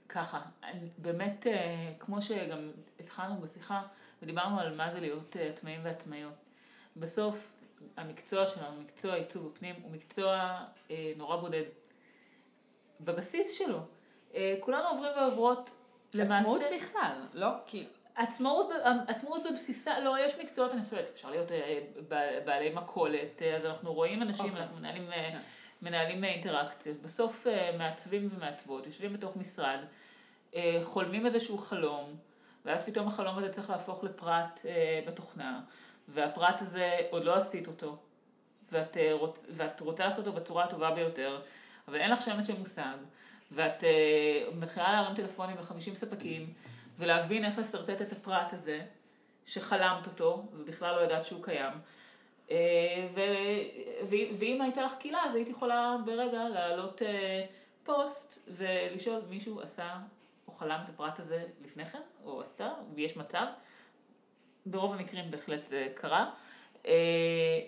[0.09, 0.41] ככה,
[0.97, 3.81] באמת, אה, כמו שגם התחלנו בשיחה,
[4.21, 6.33] ודיברנו על מה זה להיות עצמאים ועצמאיות.
[6.97, 7.51] בסוף,
[7.97, 10.59] המקצוע שלנו, מקצוע עיצוב הפנים, הוא מקצוע
[11.17, 11.63] נורא בודד.
[12.99, 13.79] בבסיס שלו.
[14.59, 15.73] כולנו עוברים ועוברות,
[16.13, 16.39] למעשה...
[16.39, 17.47] עצמאות בכלל, לא?
[17.65, 18.69] כאילו, עצמאות,
[19.07, 21.79] עצמאות בבסיסה, לא, יש מקצועות, אני חושבת, אפשר להיות אה,
[22.45, 24.61] בעלי מכולת, אה, אז אנחנו רואים אנשים, אוקיי.
[24.61, 25.37] אנחנו מנהלים, אה, כן.
[25.81, 27.01] מנהלים אינטראקציות.
[27.01, 27.47] בסוף
[27.77, 29.79] מעצבים ומעצבות, יושבים בתוך משרד,
[30.81, 32.15] חולמים איזשהו חלום,
[32.65, 34.61] ואז פתאום החלום הזה צריך להפוך לפרט
[35.07, 35.61] בתוכנה,
[36.07, 37.97] והפרט הזה, עוד לא עשית אותו,
[38.71, 41.41] ואת, רוצ, ואת רוצה לעשות אותו בצורה הטובה ביותר,
[41.87, 42.97] אבל אין לך שמץ של מושג,
[43.51, 43.83] ואת
[44.55, 46.45] מתחילה להרים טלפונים ל-50 ספקים,
[46.97, 48.81] ולהבין איך לשרטט את הפרט הזה,
[49.45, 51.73] שחלמת אותו, ובכלל לא ידעת שהוא קיים.
[52.51, 53.19] אה, ו...
[54.39, 57.45] ואם הייתה לך קהילה, אז היית יכולה ברגע להעלות אה,
[57.83, 59.99] פוסט ולשאול מישהו עשה
[60.47, 63.45] או חלם את הפרט הזה לפני כן, או עשתה, ויש מצב.
[64.65, 66.29] ברוב המקרים בהחלט זה קרה.
[66.85, 66.91] אה,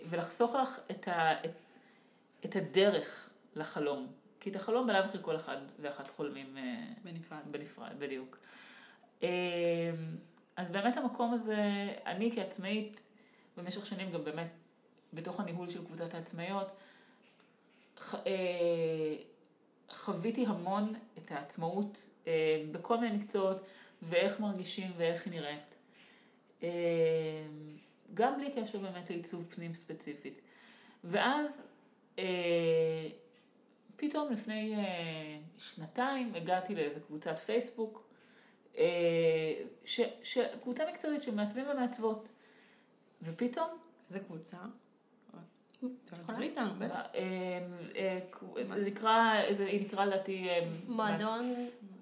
[0.05, 1.45] ולחסוך לך את, ה...
[1.45, 1.51] את...
[2.45, 4.07] את הדרך לחלום.
[4.39, 6.57] כי את החלום בלאו הכי כל אחד ואחת חולמים
[7.03, 7.39] בנפרד.
[7.51, 8.37] בנפרד, בדיוק.
[9.23, 9.27] אמ,
[10.55, 11.57] אז באמת המקום הזה,
[12.05, 12.99] אני כעצמאית,
[13.57, 14.49] במשך שנים גם באמת,
[15.13, 16.67] בתוך הניהול של קבוצת העצמאיות,
[18.13, 19.15] אה,
[19.91, 23.65] חוויתי המון את העצמאות אה, בכל מיני מקצועות,
[24.01, 25.75] ואיך מרגישים ואיך היא נראית.
[26.63, 26.69] אה,
[28.13, 30.39] גם בלי קשר באמת לעיצוב פנים ספציפית.
[31.03, 31.61] ואז
[32.19, 33.07] אה,
[33.95, 38.12] פתאום לפני אה, שנתיים הגעתי לאיזה קבוצת פייסבוק,
[39.85, 42.27] ש, ש, קבוצה מקצועית של מעצבים ומעצבות.
[43.21, 43.67] ופתאום,
[44.07, 44.57] איזה קבוצה?
[46.41, 46.95] איתנו, בטח.
[47.15, 47.59] אה,
[47.95, 48.19] אה,
[48.65, 50.49] זה נקרא, זה, היא נקרא לדעתי...
[50.49, 51.53] אה, מועדון,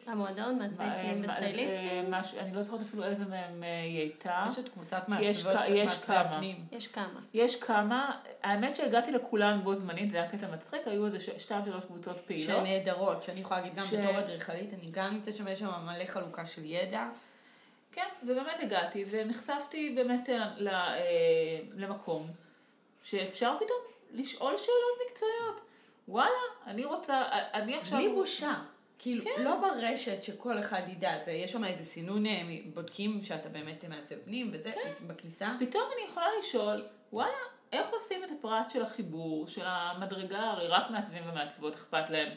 [0.08, 2.14] המועדון, מעצבי מה- פנים מה- וסטייליסטים.
[2.14, 4.46] אה, מש- אני לא זוכרת אפילו איזה מהם אה, היא הייתה.
[4.52, 6.20] יש את קבוצת מעצבות, מעצבי כמה.
[6.22, 6.66] הפנים.
[6.72, 7.20] יש כמה.
[7.34, 8.12] יש כמה,
[8.44, 12.48] האמת שהגעתי לכולן בו זמנית, זה היה קטע מצחיק, היו איזה שתיים שלוש קבוצות פעילות.
[12.56, 16.06] שהן נהדרות, שאני יכולה להגיד גם בתור אדריכלית, אני גם נמצאת שם, יש שם מלא
[16.06, 17.10] חלוקה של ידע.
[17.92, 20.36] כן, ובאמת הגעתי, ונחשפתי באמת אה,
[20.68, 20.98] אה,
[21.76, 22.28] למקום
[23.04, 23.80] שאפשר פתאום
[24.14, 25.62] לשאול שאלות מקצועיות.
[26.08, 26.30] וואלה,
[26.68, 27.22] אני רוצה,
[27.54, 27.98] אני עכשיו...
[27.98, 28.54] בלי בושה.
[29.04, 29.44] כאילו, כן.
[29.44, 32.42] לא ברשת שכל אחד ידע, זה, יש שם איזה סינון, אה,
[32.74, 35.08] בודקים שאתה באמת מעצב פנים, וזה, כן.
[35.08, 35.56] בכניסה.
[35.60, 36.82] פתאום אני יכולה לשאול,
[37.14, 37.32] וואלה,
[37.74, 42.30] איך עושים את הפרט של החיבור, של המדרגה, הרי רק מעצבים ומעצבות אכפת להם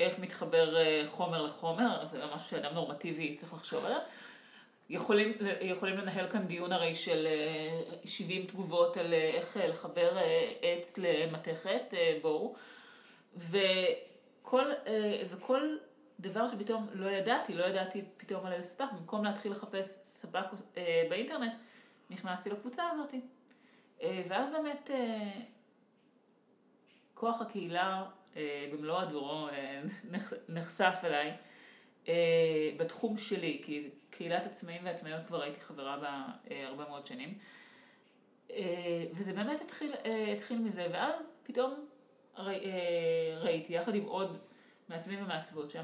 [0.00, 4.00] איך מתחבר אה, חומר לחומר, זה לא משהו שאדם נורמטיבי צריך לחשוב עליו.
[4.90, 10.18] יכולים, יכולים לנהל כאן דיון הרי של אה, 70 תגובות על אה, איך אה, לחבר
[10.18, 12.54] אה, עץ למתכת, אה, בואו.
[13.36, 15.76] וכל, אה, וכל
[16.20, 20.44] דבר שפתאום לא ידעתי, לא ידעתי פתאום על איזה ספק, במקום להתחיל לחפש ספק
[20.76, 21.52] אה, באינטרנט,
[22.10, 23.14] נכנסתי לקבוצה הזאת.
[24.02, 25.30] אה, ואז באמת אה,
[27.14, 28.04] כוח הקהילה
[28.36, 29.82] אה, במלוא הדורו אה,
[30.48, 31.36] נחשף- אליי
[32.08, 32.14] אה,
[32.76, 37.38] בתחום שלי, כי קהילת עצמאים ועצמאיות כבר הייתי חברה בה אה, הרבה מאוד שנים.
[38.50, 41.86] אה, וזה באמת התחיל, אה, התחיל מזה, ואז פתאום
[42.38, 42.44] אה,
[43.40, 44.36] ראיתי, יחד עם עוד
[44.88, 45.82] מעצבים ומעצבות שם,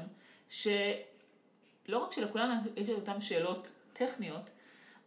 [0.49, 4.49] שלא רק שלכולנו יש את אותן שאלות טכניות,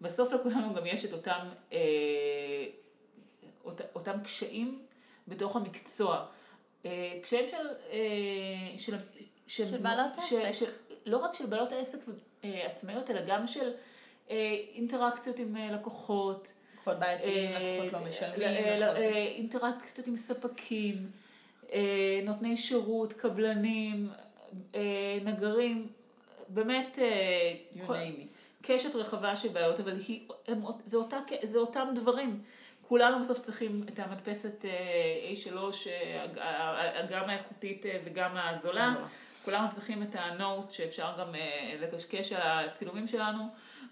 [0.00, 1.78] בסוף לכולנו גם יש את אותם, אה,
[3.64, 4.82] אות, אותם קשיים
[5.28, 6.26] בתוך המקצוע.
[6.86, 7.98] אה, קשיים של, אה,
[8.76, 8.96] של,
[9.46, 10.50] של בעלות עסק.
[10.52, 10.70] של,
[11.06, 11.98] לא רק של בעלות העסק
[12.44, 13.72] ועצמאיות, אלא גם של
[14.30, 16.48] אה, אינטראקציות עם אה, לקוחות.
[16.74, 19.02] לקוחות בעייתיים, אה, לקוחות לא משלמים, אה, לקוחות.
[19.02, 21.10] אה, אינטראקציות עם ספקים,
[21.72, 24.27] אה, נותני שירות, קבלנים, אה,
[25.24, 25.86] נגרים,
[26.48, 28.40] באמת אה, you כל- name it.
[28.62, 32.42] קשת רחבה של בעיות, אבל היא, הם, זה, אותה, זה אותם דברים.
[32.88, 34.70] כולנו בסוף צריכים את המדפסת אה,
[35.32, 35.56] A3,
[35.86, 38.94] אה, הג- ה- ה- גם האיכותית אה, וגם הזולה.
[39.44, 43.42] כולנו צריכים את הנוט שאפשר גם אה, לקשקש על הצילומים שלנו.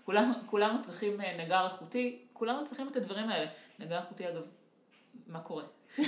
[0.04, 3.46] כולנו, כולנו צריכים אה, נגר איכותי, כולנו צריכים את הדברים האלה.
[3.78, 4.42] נגר איכותי אגב,
[5.26, 5.62] מה קורה?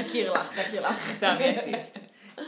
[0.00, 1.10] נכיר לך, נכיר לך.
[1.12, 2.02] סתם, יש לי, יש לי.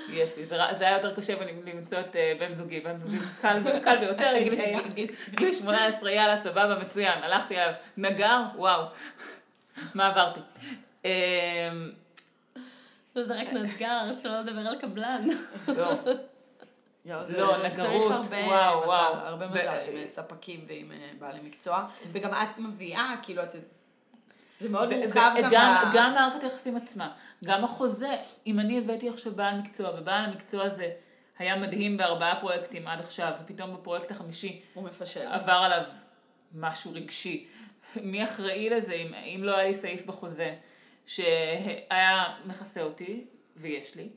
[0.08, 3.96] יש לי, זה, היה יותר קשה למצוא את אה, בן זוגי, בן זוגי קל, קל
[3.96, 8.82] ביותר, גיל, גיל, גיל, גיל 18, יאללה, סבבה, מצוין, הלכתי עליו, נגר, וואו,
[9.94, 10.40] מה עברתי.
[11.04, 11.10] אמ,
[13.16, 15.26] לא, זה רק נדגר, שלא לדבר על קבלן.
[15.68, 19.14] לא, לא, נגרות, צריך הרבה וואו, מזל, וואו.
[19.14, 21.86] הרבה מזל עם ספקים ועם אה, בעלי מקצוע.
[22.12, 23.54] וגם את מביאה, כאילו, את...
[24.60, 27.12] זה מאוד ו- מורכב גם וגם ב- גם מערכת היחסים עצמה,
[27.44, 28.16] גם החוזה,
[28.46, 30.90] אם אני הבאתי עכשיו בעל מקצוע, ובעל המקצוע הזה
[31.38, 35.26] היה מדהים בארבעה פרויקטים עד עכשיו, ופתאום בפרויקט החמישי הוא מפשל.
[35.28, 35.84] עבר עליו
[36.54, 37.46] משהו רגשי.
[38.02, 40.54] מי אחראי לזה אם, אם לא היה לי סעיף בחוזה
[41.06, 43.24] שהיה מכסה אותי,
[43.56, 44.08] ויש לי.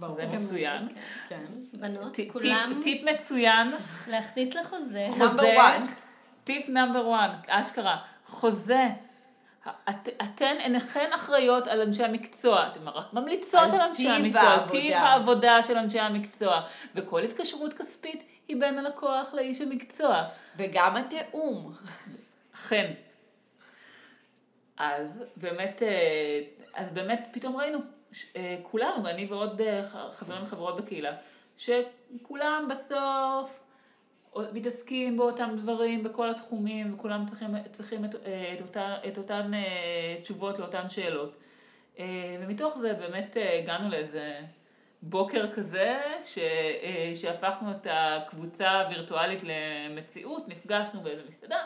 [0.00, 0.88] חוזה גם מצוין.
[0.88, 0.94] כן.
[1.28, 1.44] כן.
[1.72, 3.68] בנות, טיפ, כולם טיפ מצוין,
[4.06, 5.04] להכניס לחוזה.
[5.54, 5.86] one.
[6.44, 8.88] טיפ number one, אשכרה, חוזה.
[9.68, 14.70] את, אתן אינכן אחראיות על אנשי המקצוע, אתן רק ממליצות על על אנשי המקצוע, העבודה.
[14.70, 16.62] טיב העבודה של אנשי המקצוע,
[16.94, 20.24] וכל התקשרות כספית היא בין הלקוח לאיש המקצוע.
[20.56, 21.74] וגם התיאום.
[22.54, 22.92] אכן.
[24.76, 26.40] אז באמת, אה,
[26.74, 27.78] אז באמת פתאום ראינו,
[28.36, 31.12] אה, כולנו, אני ועוד אה, חברים וחברות בקהילה,
[31.56, 33.63] שכולם בסוף
[34.52, 40.16] מתעסקים באותם דברים, בכל התחומים, וכולם צריכים, צריכים את, אה, את, אותה, את אותן אה,
[40.22, 41.36] תשובות לאותן שאלות.
[41.98, 44.40] אה, ומתוך זה באמת הגענו לאיזה
[45.02, 46.38] בוקר כזה, ש,
[47.14, 51.58] שהפכנו את הקבוצה הווירטואלית למציאות, נפגשנו באיזה מסעדה.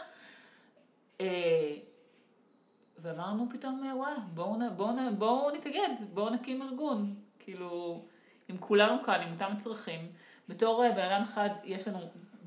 [2.98, 7.14] ואמרנו פתאום, וואלה, בואו, נ- בואו נתאגד, בואו נקים ארגון.
[7.38, 8.02] כאילו,
[8.50, 10.12] אם כולנו כאן, עם אותם צרכים,
[10.48, 11.98] בתור בן אדם אחד יש לנו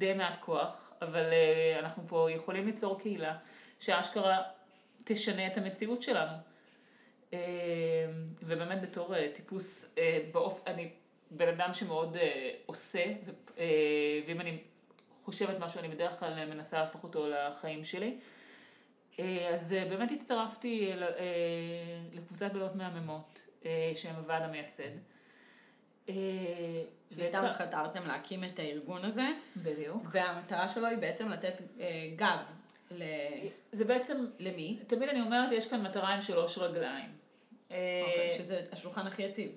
[0.02, 3.38] די מעט כוח, אבל אה, אנחנו פה יכולים ליצור קהילה
[3.80, 4.42] שאשכרה
[5.04, 6.32] תשנה את המציאות שלנו.
[7.34, 7.40] אה,
[8.44, 10.62] ובאמת בתור אה, טיפוס, אה, באופ...
[10.68, 10.90] אני
[11.32, 13.32] בן אדם שמאוד אה, עושה, ו...
[13.58, 14.58] אה, ואם אני
[15.26, 18.18] חושבת משהו, אני בדרך כלל מנסה להפוך אותו לחיים שלי.
[19.20, 20.98] אה, אז אה, באמת הצטרפתי אה,
[22.14, 23.42] לקבוצת בנות מהממות,
[23.94, 24.92] שהם הוועד המייסד.
[27.20, 30.04] אה, וכ- חתרתם להקים את הארגון הזה, בדיוק.
[30.12, 32.40] והמטרה שלו היא בעצם לתת אה, גב
[32.92, 33.04] ל...
[33.72, 34.80] זה בעצם, למי?
[34.88, 37.10] תמיד אני אומרת, יש כאן מטרה עם שלוש רגליים.
[37.72, 39.52] אה, אוקיי, שזה השולחן הכי יציב.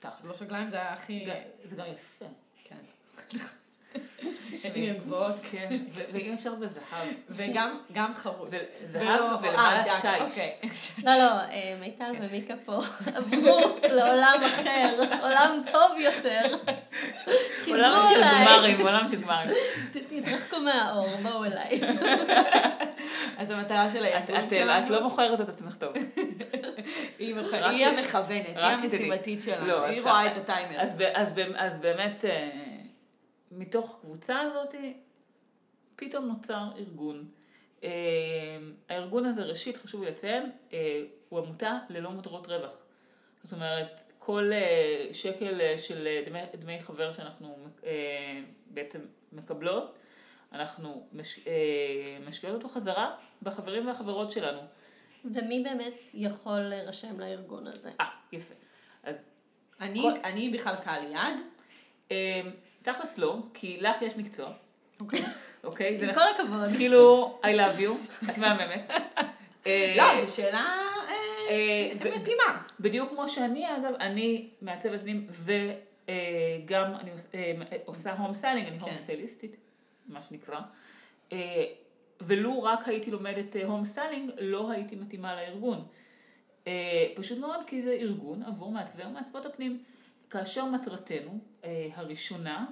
[0.00, 0.18] תכלס.
[0.22, 1.24] שלוש רגליים זה הכי...
[1.26, 2.26] זה- זה גם יפה.
[2.64, 2.76] כן.
[4.62, 5.34] עיניים גבוהות.
[5.50, 5.68] כן,
[6.12, 7.08] ואם אפשר בזהב.
[7.30, 8.48] וגם גם חרוט.
[8.50, 10.20] וזהב ולא- ולבעל אה, דק, השיש.
[10.20, 10.54] אוקיי.
[11.06, 12.80] לא, לא, אה, מיטל ומיקה פה
[13.16, 14.88] עברו לעולם אחר,
[15.22, 16.56] עולם טוב יותר.
[17.68, 18.20] עולם של.
[18.46, 19.50] גמרים, עולם של גמרים.
[19.92, 21.80] תתרחקו מהאור, בואו אליי.
[23.38, 25.92] אז המטרה של הארגון שלנו, את לא מוכרת את עצמך טוב.
[27.18, 27.34] היא
[27.86, 28.56] המכוונת, היא.
[28.58, 30.26] המשימתית שלנו, לא, היא רואה.
[30.26, 30.80] את הטיימר.
[31.56, 32.48] אז באמת, אה,
[33.50, 34.74] מתוך קבוצה הזאת,
[35.96, 37.28] פתאום נוצר ארגון.
[37.84, 37.88] אה,
[38.88, 42.76] הארגון הזה, ראשית, חשוב לי לציין, אה, הוא עמותה ללא מטרות רווח.
[43.42, 49.00] זאת אומרת, כל אה, שקל אה, של דמי, דמי חבר שאנחנו אה, בעצם
[49.32, 49.94] מקבלות,
[50.52, 51.52] אנחנו מש, אה,
[52.26, 54.60] משקיעות אותו חזרה בחברים והחברות שלנו.
[55.24, 57.90] ומי באמת יכול להירשם לארגון הזה?
[58.00, 58.54] אה, יפה.
[59.02, 59.24] אז
[59.80, 61.40] אני כל- אני בכלל קהל יעד.
[62.88, 64.52] אה, תכלס לא, כי לך יש מקצוע.
[65.00, 65.24] אוקיי.
[65.64, 66.04] אוקיי?
[66.08, 66.68] עם כל הכבוד.
[66.76, 68.92] כאילו, I love you, את מהממת.
[69.66, 70.76] אה, לא, זו שאלה
[71.08, 71.14] אה,
[71.50, 72.62] אה, זה- מתאימה.
[72.80, 77.52] בדיוק כמו שאני, אגב, אני מעצבת פנים, וגם אני עוש- אה,
[77.84, 78.94] עושה home styling, אני home כן.
[78.96, 79.56] סטייליסטית,
[80.06, 80.60] מה שנקרא.
[81.32, 81.64] אה,
[82.20, 85.84] ולו רק הייתי לומדת home styling, לא הייתי מתאימה לארגון.
[86.66, 86.72] אה,
[87.14, 89.82] פשוט מאוד כי זה ארגון עבור מעצבי ומעצבות הפנים.
[90.30, 92.66] כאשר מטרתנו אה, הראשונה,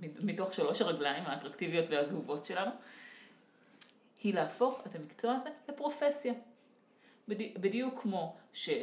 [0.00, 2.70] מתוך שלוש הרגליים האטרקטיביות והזהובות שלנו,
[4.22, 6.32] היא להפוך את המקצוע הזה לפרופסיה.
[7.28, 8.82] בדי, בדיוק כמו שלך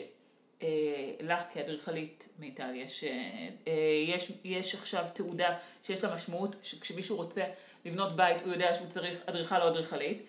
[1.53, 3.74] כאדריכלית, מיטל, יש, אה, אה,
[4.07, 7.43] יש, יש עכשיו תעודה שיש לה משמעות שכשמישהו רוצה
[7.86, 10.28] לבנות בית הוא יודע שהוא צריך אדריכל או אדריכלית.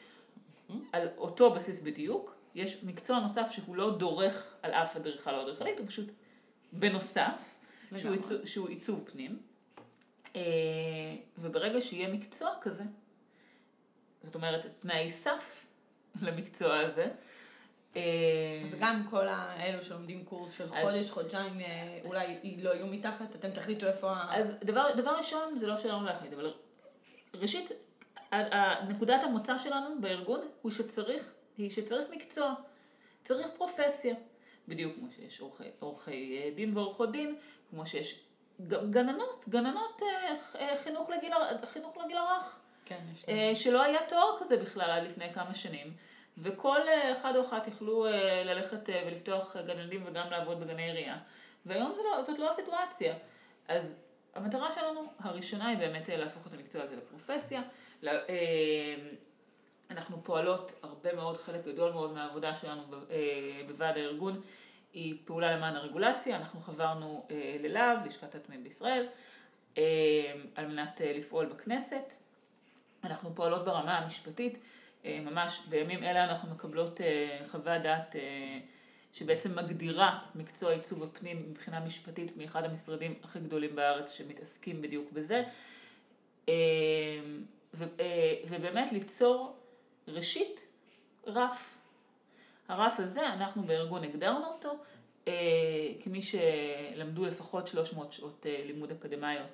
[0.92, 5.78] על אותו בסיס בדיוק, יש מקצוע נוסף שהוא לא דורך על אף אדריכל או אדריכלית,
[5.78, 6.06] הוא פשוט
[6.72, 7.57] בנוסף,
[7.96, 8.12] שהוא.
[8.12, 9.38] עיצוב, שהוא עיצוב פנים.
[10.36, 10.40] אה,
[11.38, 12.82] וברגע שיהיה מקצוע כזה,
[14.22, 15.66] זאת אומרת, תנאי סף
[16.22, 17.08] למקצוע הזה,
[17.96, 18.02] אה,
[18.64, 23.34] אז גם כל האלו שלומדים קורס של אז- חודש, חודשיים, אה, אולי לא יהיו מתחת,
[23.34, 24.36] אתם תחליטו איפה ה...
[24.36, 26.54] אז דבר, דבר ראשון, זה לא שלנו להחליט, אבל
[27.34, 27.70] ראשית,
[28.88, 32.54] נקודת המוצא שלנו בארגון הוא שצריך, היא שצריך מקצוע,
[33.24, 34.14] צריך פרופסיה.
[34.68, 37.36] בדיוק כמו שיש עורכי, עורכי אה, דין ועורכות דין,
[37.70, 38.20] כמו שיש
[38.68, 41.32] גננות, גננות אה, אה, חינוך לגיל,
[41.64, 42.58] חינוך לגיל הרך.
[42.84, 43.54] כן, יש לי.
[43.54, 45.92] שלא היה תואר כזה בכלל עד לפני כמה שנים,
[46.38, 46.80] וכל
[47.12, 48.06] אחד או אחת יכלו
[48.44, 51.18] ללכת ולפתוח גן ילדים וגם לעבוד בגני עירייה,
[51.66, 53.14] והיום זה לא, זאת לא הסיטואציה.
[53.68, 53.94] אז
[54.34, 57.62] המטרה שלנו הראשונה היא באמת להפוך את המקצוע הזה לפרופסיה.
[58.02, 58.94] ל- אה,
[59.90, 64.40] אנחנו פועלות הרבה מאוד, חלק גדול מאוד מהעבודה שלנו אה, בוועד הארגון
[64.92, 69.06] היא פעולה למען הרגולציה, אנחנו חברנו אה, ללהב, לשכת הטמאים בישראל,
[69.78, 72.14] אה, על מנת לפעול בכנסת.
[73.04, 74.58] אנחנו פועלות ברמה המשפטית,
[75.04, 77.00] ממש בימים אלה אנחנו מקבלות
[77.50, 78.16] חוות דעת
[79.12, 85.12] שבעצם מגדירה את מקצוע עיצוב הפנים מבחינה משפטית מאחד המשרדים הכי גדולים בארץ שמתעסקים בדיוק
[85.12, 85.42] בזה.
[88.48, 89.58] ובאמת ליצור
[90.10, 90.64] ראשית
[91.26, 91.74] רף.
[92.68, 94.78] הרף הזה, אנחנו בארגון הגדרנו אותו
[95.28, 95.32] אה,
[96.00, 99.46] כמי שלמדו לפחות 300 שעות אה, לימוד אקדמיות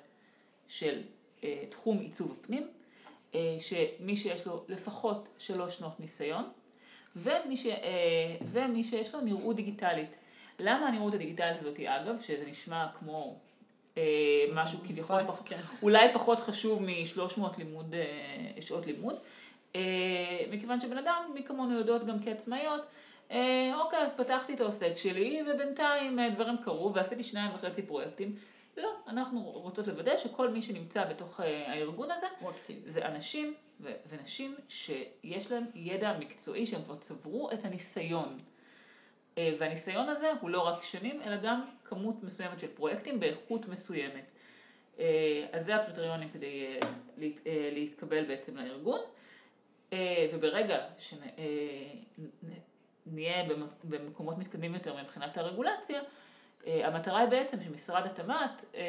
[0.67, 1.01] של
[1.43, 2.67] אה, תחום עיצוב הפנים,
[3.35, 6.49] אה, שמי שיש לו לפחות שלוש שנות ניסיון,
[7.15, 10.15] ומי, ש, אה, ומי שיש לו נראות דיגיטלית.
[10.59, 13.35] למה הנראות הדיגיטלית הזאת, אגב, שזה נשמע כמו
[13.97, 14.03] אה,
[14.53, 15.59] משהו כביכול, פח, כן.
[15.81, 19.15] אולי פחות חשוב מ-300 לימוד, אה, שעות לימוד,
[20.51, 22.81] מכיוון שבן אדם, מי כמונו יודעות גם כעצמאיות,
[23.31, 28.35] אה, אוקיי, אז פתחתי את העוסק שלי, ובינתיים אה, דברים קרו, ועשיתי שניים וחצי פרויקטים.
[28.77, 32.27] לא, אנחנו רוצות לוודא שכל מי שנמצא בתוך אה, הארגון הזה.
[32.85, 38.39] זה אנשים ו- ונשים שיש להם ידע מקצועי, שהם כבר צברו את הניסיון.
[39.37, 44.31] אה, והניסיון הזה הוא לא רק שנים, אלא גם כמות מסוימת של פרויקטים באיכות מסוימת.
[44.99, 46.79] אה, אז זה הקריטריונים כדי אה,
[47.17, 48.99] להת- אה, להתקבל בעצם לארגון.
[49.93, 50.79] אה, וברגע
[53.07, 53.43] שנהיה
[53.83, 56.01] במקומות מתקדמים יותר מבחינת הרגולציה,
[56.67, 58.81] אה, המטרה היא בעצם שמשרד התמ"ת אה,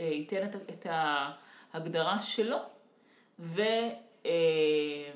[0.00, 2.58] אה, ייתן את ההגדרה שלו
[3.38, 3.62] ו,
[4.26, 5.10] אה,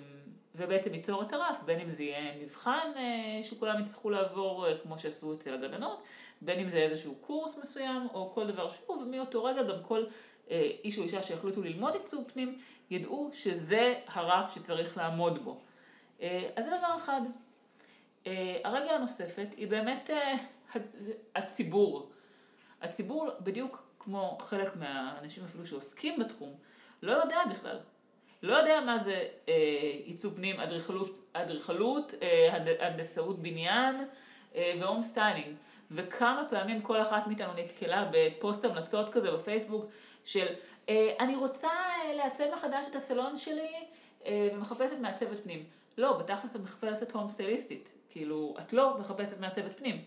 [0.55, 4.99] ובעצם ייצור את הרף, בין אם זה יהיה מבחן אה, שכולם יצטרכו לעבור אה, כמו
[4.99, 6.03] שעשו אצל הגננות,
[6.43, 10.05] בין אם זה איזשהו קורס מסוים או כל דבר שהוא, ומאותו רגע גם כל
[10.51, 12.59] אה, איש או אישה שהחליטו ללמוד עיצוב פנים,
[12.91, 15.61] ידעו שזה הרף שצריך לעמוד בו.
[16.23, 17.21] אה, אז זה דבר אחד.
[18.27, 20.35] אה, הרגל הנוספת היא באמת אה,
[21.37, 22.11] הציבור.
[22.83, 26.55] הציבור, בדיוק כמו חלק מהאנשים אפילו שעוסקים בתחום,
[27.03, 27.79] לא יודע בכלל.
[28.43, 29.25] לא יודע מה זה
[30.05, 32.15] עיצוב פנים, אדריכלות, אדריכלות
[32.51, 33.97] הנד- הנדסאות בניין
[34.55, 35.57] ו home styling.
[35.91, 39.85] וכמה פעמים כל אחת מאיתנו נתקלה בפוסט המלצות כזה בפייסבוק
[40.25, 40.47] של
[41.21, 43.73] אני רוצה אה, לעצב מחדש את הסלון שלי
[44.27, 45.65] אה, ומחפשת מעצבת פנים.
[45.99, 47.93] לא, בתכלס את מחפשת home סטייליסטית.
[48.11, 50.05] כאילו, את לא מחפשת מעצבת פנים.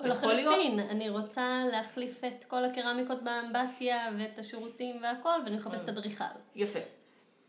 [0.00, 6.24] או לחלופין, אני רוצה להחליף את כל הקרמיקות באמבטיה ואת השירותים והכל, ואני מחפשת אדריכל.
[6.54, 6.78] יפה.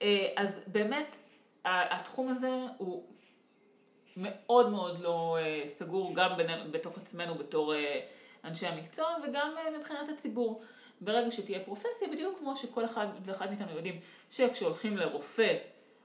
[0.02, 1.18] אה, אז באמת,
[1.66, 3.04] התחום הזה הוא
[4.18, 8.00] מאוד מאוד לא אה, סגור, גם בין- בתוך עצמנו בתור אה,
[8.44, 10.62] אנשי המקצוע, וגם אה, מבחינת הציבור.
[11.02, 14.00] ברגע שתהיה פרופסיה, בדיוק כמו שכל אחד ואחד מאיתנו יודעים
[14.32, 15.58] שכשהולכים לרופא,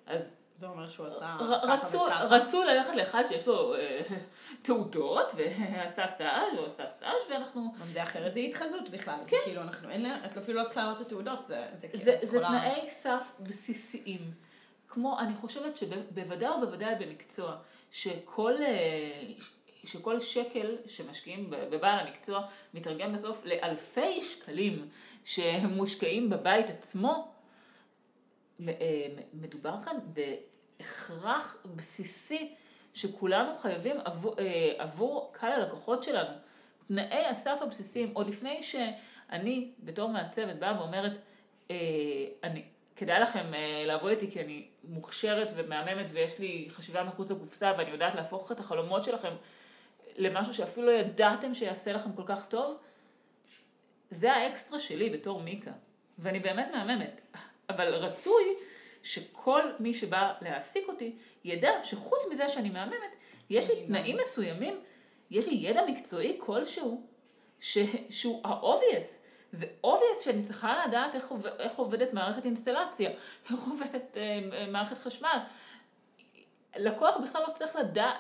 [0.06, 2.24] אז זה אומר שהוא עשה ככה וככה.
[2.24, 4.00] רצו ללכת לאחד שיש לו אה,
[4.62, 7.74] תעודות, ועשה סטאז' או עשה סטאז', ואנחנו...
[7.92, 9.18] זה אחרת זה התחזות בכלל.
[9.26, 9.36] כן.
[9.44, 12.38] כאילו אנחנו, אין לה, את אפילו לא צריכה לראות את התעודות, זה, זה כאילו, זה,
[12.38, 14.30] תנאי סף בסיסיים.
[14.88, 17.56] כמו, אני חושבת שבוודאי ובוודאי במקצוע,
[17.90, 19.22] שכל, אה,
[19.86, 24.88] שכל שקל שמשקיעים בבעל המקצוע מתרגם בסוף לאלפי שקלים
[25.24, 27.34] שמושקעים בבית עצמו,
[28.68, 32.54] אה, מדובר כאן בהכרח בסיסי
[32.94, 36.34] שכולנו חייבים עבור, אה, עבור קהל הלקוחות שלנו.
[36.88, 41.12] תנאי הסף הבסיסיים, עוד לפני שאני בתור מעצבת באה ואומרת,
[41.70, 41.76] אה,
[42.42, 42.62] אני,
[42.96, 43.46] כדאי לכם
[43.86, 48.60] לעבוד איתי כי אני מוכשרת ומהממת ויש לי חשיבה מחוץ לקופסה ואני יודעת להפוך את
[48.60, 49.32] החלומות שלכם
[50.16, 52.76] למשהו שאפילו לא ידעתם שיעשה לכם כל כך טוב,
[54.10, 55.72] זה האקסטרה שלי בתור מיקה,
[56.18, 57.20] ואני באמת מהממת.
[57.70, 58.44] אבל רצוי
[59.02, 63.16] שכל מי שבא להעסיק אותי ידע שחוץ מזה שאני מהממת,
[63.50, 64.80] יש לי תנאים מסוימים,
[65.30, 67.06] יש לי ידע מקצועי כלשהו,
[67.60, 67.78] ש...
[68.10, 69.24] שהוא ה-obvious.
[69.52, 73.10] זה obvious שאני צריכה לדעת איך, עובד, איך עובדת מערכת אינסטלציה,
[73.50, 75.38] איך עובדת אה, מערכת חשמל.
[76.76, 78.10] לקוח בכלל לא צריך לדע,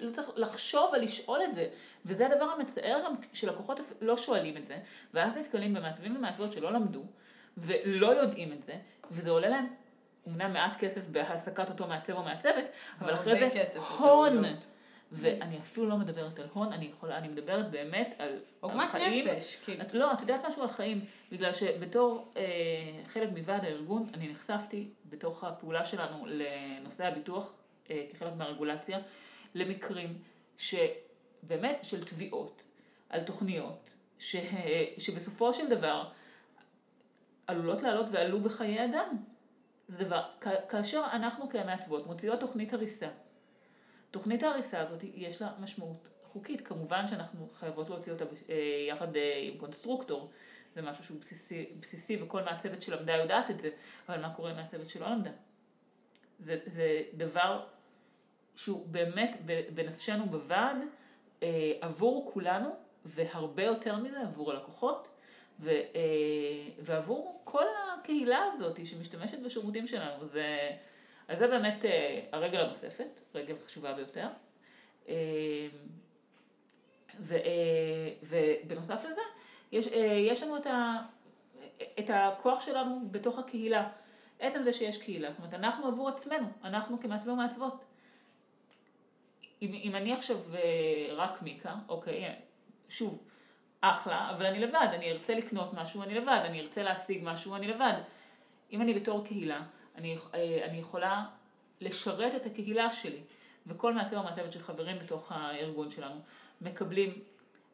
[0.00, 1.68] לא צריך לחשוב על לשאול את זה.
[2.04, 4.78] וזה הדבר המצער גם, שלקוחות לא שואלים את זה,
[5.14, 7.02] ואז נתקלים במעצבים ומעצבות שלא למדו,
[7.56, 8.72] ולא יודעים את זה,
[9.10, 9.66] וזה עולה להם
[10.28, 12.68] אמנם מעט כסף בהעסקת אותו מעצב או מעצבת,
[13.00, 14.44] אבל אחרי זה הון.
[15.12, 18.28] ואני אפילו לא מדברת על הון, אני יכולה, אני מדברת באמת על,
[18.62, 19.26] על חיים.
[19.26, 19.82] עוגמת נפש, כאילו.
[19.82, 22.42] את, לא, את יודעת משהו על חיים, בגלל שבתור אה,
[23.06, 27.52] חלק מוועד הארגון, אני נחשפתי בתוך הפעולה שלנו לנושא הביטוח,
[28.12, 28.98] כחלק מהרגולציה,
[29.54, 30.18] למקרים
[30.58, 32.64] שבאמת של תביעות
[33.08, 34.36] על תוכניות, ש,
[34.98, 36.08] שבסופו של דבר
[37.46, 39.16] עלולות לעלות ועלו בחיי אדם.
[39.88, 40.22] זה דבר,
[40.68, 43.08] כאשר אנחנו כמעצבות מוציאות תוכנית הריסה,
[44.10, 49.40] תוכנית ההריסה הזאת יש לה משמעות חוקית, כמובן שאנחנו חייבות להוציא אותה אה, יחד אה,
[49.42, 50.30] עם קונסטרוקטור,
[50.74, 53.70] זה משהו שהוא בסיסי, בסיסי וכל מעצבת שלמדה יודעת את זה,
[54.08, 55.30] אבל מה קורה עם מעצבת שלא למדה?
[56.38, 57.66] זה, זה דבר
[58.64, 59.36] שהוא באמת
[59.74, 60.76] בנפשנו בוועד,
[61.42, 65.08] אה, עבור כולנו, והרבה יותר מזה עבור הלקוחות,
[65.60, 65.70] ו,
[66.78, 70.24] ועבור כל הקהילה הזאת שמשתמשת בשירותים שלנו.
[70.24, 70.70] זה,
[71.28, 74.28] אז זה באמת אה, הרגל הנוספת, רגל חשובה ביותר.
[75.08, 75.14] אה,
[77.20, 79.20] ו, אה, ובנוסף לזה,
[79.72, 79.86] יש,
[80.30, 80.96] יש לנו את, ה,
[81.98, 83.88] את הכוח שלנו בתוך הקהילה.
[84.40, 87.84] עצם זה שיש קהילה, זאת אומרת, אנחנו עבור עצמנו, אנחנו כמעצבי ומעצבות.
[89.62, 90.36] אם, אם אני עכשיו
[91.16, 92.34] רק מיקה, אוקיי,
[92.88, 93.22] שוב,
[93.80, 97.68] אחלה, אבל אני לבד, אני ארצה לקנות משהו, אני לבד, אני ארצה להשיג משהו, אני
[97.68, 97.94] לבד.
[98.72, 99.62] אם אני בתור קהילה,
[99.96, 101.24] אני, אה, אני יכולה
[101.80, 103.20] לשרת את הקהילה שלי,
[103.66, 106.20] וכל מעצב או מעצבת של חברים בתוך הארגון שלנו
[106.60, 107.12] מקבלים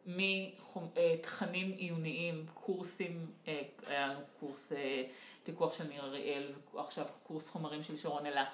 [0.06, 5.04] מתכנים עיוניים, קורסים, אה, היה לנו קורס אה,
[5.44, 8.46] פיקוח של ניר אריאל, ועכשיו קורס חומרים של שרון אלה, אה,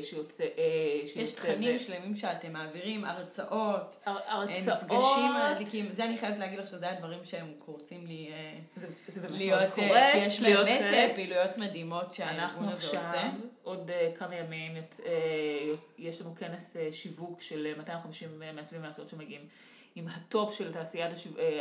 [0.00, 0.44] שיוצא...
[0.58, 1.78] אה, יש תכנים ו...
[1.78, 7.52] שלמים שאתם מעבירים, הרצאות, הרצאות, מפגשים מדליקים, זה אני חייבת להגיד לך שזה הדברים שהם
[7.58, 8.30] קורצים לי
[8.76, 13.00] זה, זה להיות, קורץ, כי יש באמת פעילויות מדהימות שהארגון הזה עושה.
[13.00, 14.72] אנחנו עכשיו, עוד כמה ימים,
[15.98, 19.42] יש לנו כנס שיווק של 250 מעצבים ומעצבות שמגיעים,
[19.94, 21.12] עם הטופ של תעשיית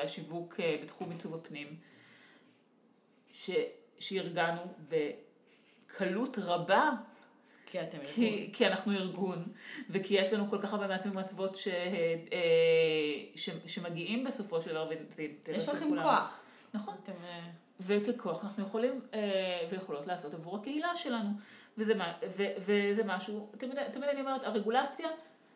[0.03, 1.75] השיווק בתחום עיצוב הפנים,
[3.99, 6.89] שארגנו בקלות רבה
[7.67, 8.13] כי אתם ארגון.
[8.15, 9.45] כי, כי אנחנו ארגון,
[9.89, 12.35] וכי יש לנו כל כך הרבה מעצבים ומעצבות ש, אה,
[13.35, 15.83] ש, שמגיעים בסופו של דבר, וזה אינטרס של כולם.
[15.83, 16.41] יש לכם כוח.
[16.73, 16.95] נכון.
[17.03, 17.11] אתם...
[17.11, 17.49] אה,
[17.79, 19.19] וככוח אנחנו יכולים אה,
[19.69, 21.29] ויכולות לעשות עבור הקהילה שלנו.
[21.77, 21.93] וזה,
[22.37, 25.07] ו, וזה משהו, תמיד, תמיד אני אומרת, הרגולציה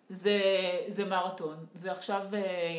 [0.09, 0.39] זה,
[0.88, 1.66] זה מרתון.
[1.74, 2.28] זה עכשיו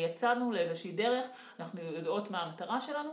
[0.05, 1.25] יצאנו לאיזושהי דרך,
[1.59, 3.09] אנחנו יודעות מה המטרה שלנו,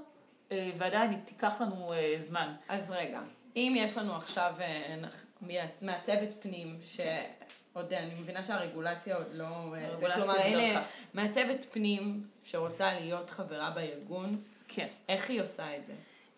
[0.51, 2.55] ועדיין תיקח לנו זמן.
[2.69, 3.21] אז רגע,
[3.57, 4.55] אם יש לנו עכשיו
[5.83, 9.75] מעצבת פנים, שעוד, אני מבינה שהרגולציה עוד לא...
[9.99, 10.83] זה כלומר, הנה,
[11.15, 14.37] מעצבת פנים שרוצה להיות חברה בארגון,
[14.69, 14.87] כן.
[15.09, 15.93] איך היא עושה את זה?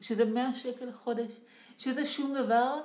[0.00, 1.32] שזה 100 שקל לחודש,
[1.78, 2.80] שזה שום דבר,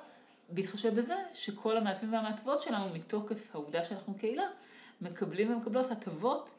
[0.49, 4.45] בהתחשב בזה שכל המעצבים והמעצבות שלנו, מתוקף העובדה שאנחנו קהילה,
[5.01, 6.49] מקבלים ומקבלות הטבות.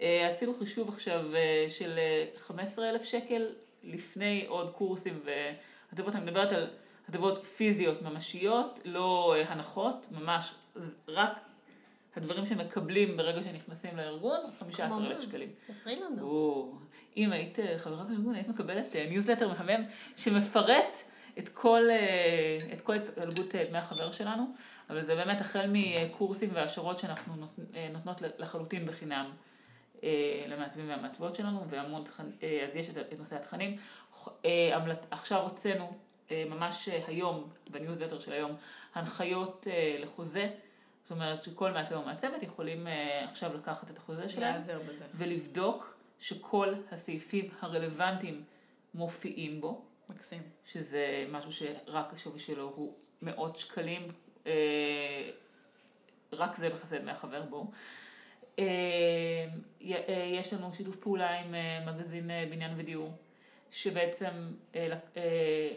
[0.00, 1.98] אה, עשינו חישוב עכשיו אה, של
[2.36, 3.46] 15,000 שקל
[3.82, 6.66] לפני עוד קורסים והטבות, אני מדברת על
[7.08, 10.54] הטבות פיזיות ממשיות, לא הנחות, ממש
[11.08, 11.38] רק
[12.18, 15.48] הדברים שמקבלים ברגע שנכנסים לארגון, 15,000 שקלים.
[15.66, 16.78] ספרי לנו.
[17.16, 19.84] אם היית אה, חברה בארגון, היית מקבלת ניוזלטר אה, מהמם
[20.16, 20.96] שמפרט
[21.38, 24.52] את כל, אה, את כל התפלגות דמי החבר שלנו,
[24.90, 27.34] אבל זה באמת החל מקורסים והעשרות שאנחנו
[27.92, 29.30] נותנות לחלוטין בחינם.
[30.48, 32.32] למעצבים והמעצבות שלנו, והמון תכנים,
[32.68, 33.76] אז יש את נושא התכנים.
[35.10, 35.92] עכשיו הוצאנו
[36.30, 38.52] ממש היום, בניוזלטר של היום,
[38.94, 39.66] הנחיות
[39.98, 40.48] לחוזה.
[41.08, 42.90] זאת אומרת שכל מעצב או מעצבת יכולים uh,
[43.24, 44.60] עכשיו לקחת את החוזה שלהם
[45.14, 48.44] ולבדוק שכל הסעיפים הרלוונטיים
[48.94, 49.84] מופיעים בו.
[50.08, 50.42] מקסים.
[50.64, 54.08] שזה משהו שרק השווי שלו הוא מאות שקלים,
[54.44, 54.48] uh,
[56.32, 57.70] רק זה מכסה דמי החבר בו.
[58.56, 58.60] Uh,
[60.10, 61.54] יש לנו שיתוף פעולה עם
[61.86, 63.12] מגזין בניין ודיור,
[63.70, 64.52] שבעצם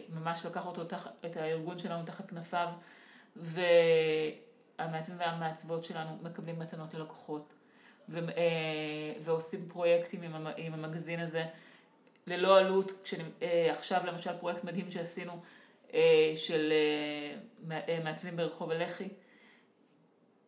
[0.08, 0.82] ממש לקח אותו,
[1.26, 2.68] את הארגון שלנו תחת כנפיו,
[3.36, 3.60] ו...
[4.82, 7.52] המעצבים והמעצבות שלנו מקבלים מתנות ללקוחות,
[8.08, 11.44] ו, אה, ועושים פרויקטים עם, עם המגזין הזה
[12.26, 12.92] ללא עלות.
[13.42, 15.40] אה, עכשיו למשל פרויקט מדהים שעשינו,
[15.94, 16.72] אה, של
[17.62, 19.08] מע- מעצבים ברחוב הלח"י,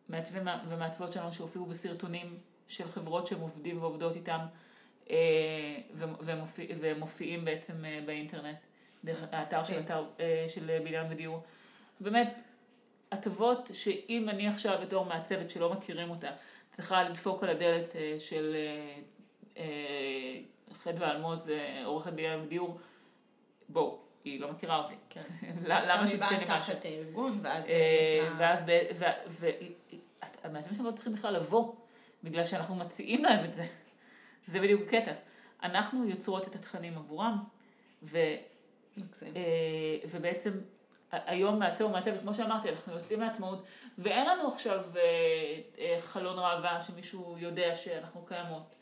[0.09, 4.39] מעצבים ומעצבות שלנו שהופיעו בסרטונים של חברות שהם עובדים ועובדות איתם,
[6.21, 7.73] ומופיע, ומופיעים בעצם
[8.05, 8.57] באינטרנט,
[9.03, 9.79] דרך האתר של.
[9.79, 10.05] אתר,
[10.47, 11.43] של בניין ודיור.
[11.99, 12.41] באמת,
[13.15, 16.27] הטבות שאם אני עכשיו בתור מעצבת שלא מכירים אותה,
[16.71, 18.95] צריכה לדפוק על הדלת אה, של אה,
[19.57, 20.39] אה,
[20.83, 21.47] חדווה אלמוז,
[21.85, 22.79] עורכת בניין ודיור,
[23.69, 24.95] בואו, היא לא מכירה אותי.
[25.09, 25.21] כן.
[25.65, 26.73] למה עכשיו היא שתיתן לי באה משהו?
[26.73, 28.33] תחת הארגון, ואז יש לה...
[28.37, 29.49] ואז, ב- ו- ו-
[30.43, 31.73] המעצבים שלנו לא צריכים בכלל לבוא,
[32.23, 33.65] בגלל שאנחנו מציעים להם את זה.
[34.51, 35.11] זה בדיוק הקטע.
[35.63, 37.43] אנחנו יוצרות את התכנים עבורם,
[38.03, 38.17] ו,
[38.97, 39.33] מקסים.
[40.11, 40.51] ובעצם
[41.25, 43.63] היום מעצב או מעצבת, כמו שאמרתי, אנחנו יוצאים לעצמאות,
[43.97, 45.01] ואין לנו עכשיו אה,
[45.79, 48.75] אה, חלון ראווה שמישהו יודע שאנחנו קיימות.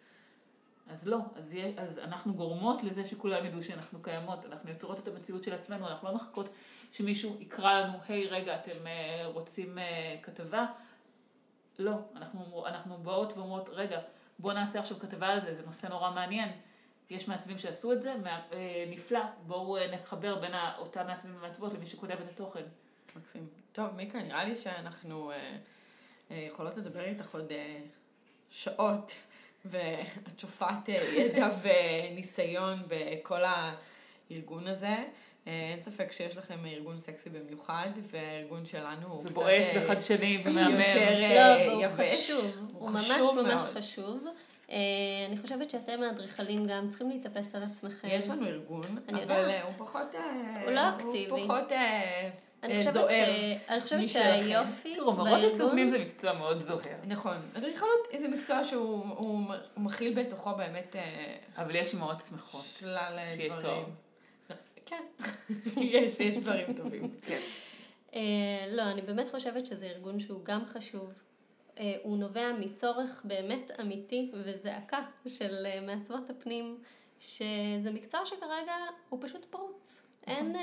[0.89, 5.07] אז לא, אז, יהיה, אז אנחנו גורמות לזה שכולם ידעו שאנחנו קיימות, אנחנו יוצרות את
[5.07, 6.49] המציאות של עצמנו, אנחנו לא מחכות
[6.91, 10.65] שמישהו יקרא לנו, היי רגע, אתם אה, רוצים אה, כתבה?
[11.79, 13.99] לא, אנחנו, אנחנו באות ואומרות, רגע,
[14.39, 16.49] בואו נעשה עכשיו כתבה על זה, זה נושא נורא מעניין.
[17.13, 21.85] יש מעצבים שעשו את זה, אה, נפלא, בואו אה, נחבר בין אותם מעצבים ומעצבות למי
[21.85, 22.63] שכותב את התוכן.
[23.15, 23.47] מקסים.
[23.71, 25.37] טוב, מיקה, נראה לי שאנחנו אה,
[26.31, 27.79] אה, יכולות לדבר איתך עוד אה,
[28.49, 29.11] שעות,
[29.65, 34.95] ואת שופעת ידע וניסיון בכל הארגון הזה.
[35.45, 39.31] אין ספק שיש לכם ארגון סקסי במיוחד, והארגון שלנו הוא קצת...
[39.31, 40.79] ובועט אה, וחדשני ומהמם.
[40.79, 42.23] יותר לא, והוא יבש.
[42.23, 42.71] חשוב.
[42.73, 43.61] הוא ממש ממש.
[43.61, 44.25] חשוב.
[44.69, 44.77] אה,
[45.29, 48.07] אני חושבת שאתם האדריכלים גם צריכים להתאפס על עצמכם.
[48.11, 49.37] יש לנו ארגון, אבל יודעת.
[49.49, 50.15] אה, הוא פחות...
[50.15, 51.29] אה, הוא לא אקטיבי.
[51.29, 51.71] הוא פחות
[52.63, 53.09] אני חושבת זוהר.
[53.09, 54.09] ש- אני חושבת.
[54.09, 56.97] שהיופי תראו, מראש הצלמים זה מקצוע מאוד זוהר.
[57.07, 57.37] נכון.
[57.57, 60.95] אדריכלות זה מקצוע שהוא הוא הוא מכיל בתוכו באמת
[61.57, 62.65] אבל יש אמהות שמחות.
[62.79, 63.61] שלל אה, שיש דברים.
[63.61, 64.57] תואר.
[64.85, 65.03] כן,
[65.81, 67.11] יש, יש דברים טובים.
[67.21, 67.39] כן.
[68.71, 71.13] לא, אני באמת חושבת שזה ארגון שהוא גם חשוב.
[71.79, 76.75] אה, הוא נובע מצורך באמת אמיתי וזעקה של אה, מעצבות הפנים,
[77.19, 78.73] שזה מקצוע שכרגע
[79.09, 80.01] הוא פשוט פרוץ.
[80.27, 80.61] אין, אה,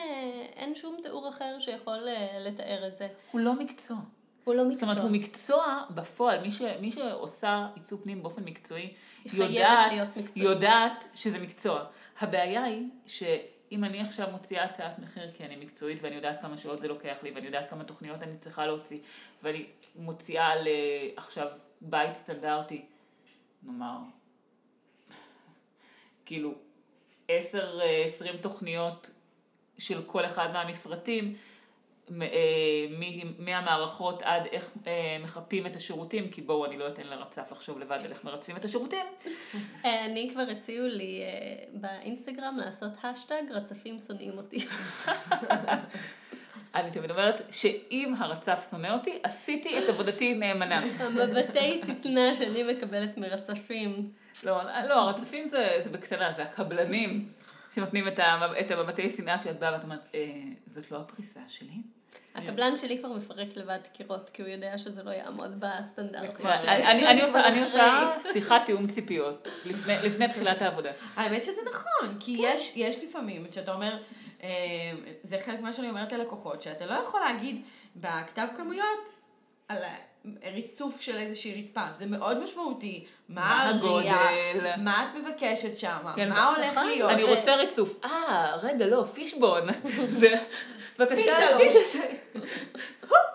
[0.56, 1.98] אין שום תיאור אחר שיכול
[2.40, 3.08] לתאר את זה.
[3.30, 3.96] הוא לא מקצוע.
[4.44, 4.88] הוא לא זאת מקצוע.
[4.88, 8.94] אומרת, הוא מקצוע בפועל, מי, ש, מי שעושה עיצוב פנים באופן מקצועי,
[9.32, 9.92] יודעת.
[10.36, 11.84] יודעת שזה מקצוע.
[12.20, 12.88] הבעיה היא
[13.70, 17.18] שאם אני עכשיו מוציאה הצעת מחיר כי אני מקצועית ואני יודעת כמה שעות זה לוקח
[17.22, 18.98] לי ואני יודעת כמה תוכניות אני צריכה להוציא
[19.42, 19.66] ואני
[19.96, 20.68] מוציאה על
[21.16, 21.48] עכשיו
[21.80, 22.84] בית סטנדרטי,
[23.62, 23.98] נאמר,
[26.26, 26.54] כאילו
[27.28, 29.10] עשר, אה, עשרים תוכניות
[29.78, 31.34] של כל אחד מהמפרטים,
[33.38, 37.98] מהמערכות עד איך אה, מחפים את השירותים, כי בואו, אני לא אתן לרצף לחשוב לבד
[38.04, 39.06] על איך מרצפים את השירותים.
[39.84, 44.66] אה, אני כבר הציעו לי אה, באינסטגרם לעשות השטג רצפים שונאים אותי.
[46.74, 50.82] אני תמיד אומרת שאם הרצף שונא אותי, עשיתי את עבודתי נאמנה.
[51.00, 54.10] המבטי שטנה שאני מקבלת מרצפים.
[54.44, 57.28] לא, לא, הרצפים זה, זה בקטנה, זה הקבלנים
[57.74, 58.52] שנותנים את, המב...
[58.60, 60.30] את המבטי שנאה כשאת באה ואת אומרת, אה,
[60.66, 61.82] זאת לא הפריסה שלי.
[62.34, 66.40] הקבלן שלי כבר מפרק לבד קירות, כי הוא יודע שזה לא יעמוד בסטנדרט.
[66.40, 67.48] ש- אני, אני, אני, עושה,
[68.32, 70.90] שיחת תיאום ציפיות לפני, תחילת העבודה.
[71.16, 73.98] האמת שזה נכון, כי יש, יש לפעמים שאתה אומר,
[74.42, 74.48] אה,
[75.22, 77.62] זה חלק ממה שאני אומרת ללקוחות, שאתה לא יכול להגיד
[77.96, 79.08] בכתב כמויות
[80.52, 84.74] ריצוף של איזושהי רצפה, זה מאוד משמעותי, מה הגודל?
[84.78, 86.86] מה את מבקשת שם, כן, מה הולך נכון.
[86.86, 87.10] להיות.
[87.10, 88.04] אני רוצה ריצוף.
[88.04, 89.66] אה, רגע, לא, פישבון.
[90.98, 91.96] בבקשה, פי פיש...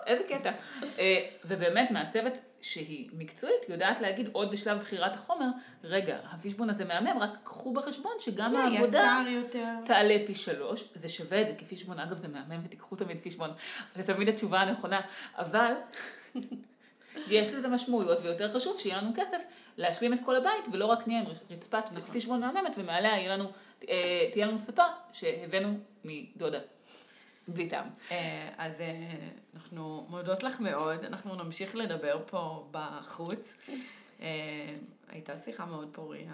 [0.06, 0.52] איזה קטע.
[0.98, 5.46] אה, ובאמת, מעצבת שהיא מקצועית יודעת להגיד עוד בשלב בחירת החומר,
[5.84, 9.22] רגע, הפישבון הזה מהמם, רק קחו בחשבון שגם העבודה.
[9.84, 13.50] תעלה פי שלוש, זה שווה את זה, כי פישבון, אגב, זה מהמם ותיקחו תמיד פישבון,
[13.96, 15.00] זה תמיד התשובה הנכונה,
[15.38, 15.72] אבל
[17.28, 19.42] יש לזה משמעויות, ויותר חשוב שיהיה לנו כסף
[19.76, 23.50] להשלים את כל הבית, ולא רק נהיה עם רצפת פישבון מהממת, ומעליה יהיה לנו,
[23.88, 26.58] אה, תהיה לנו ספה שהבאנו מדודה,
[27.48, 27.86] בלי טעם.
[28.10, 28.94] אה, אז אה,
[29.54, 33.54] אנחנו מודות לך מאוד, אנחנו נמשיך לדבר פה בחוץ.
[34.20, 34.26] אה,
[35.08, 36.32] הייתה שיחה מאוד פוריה.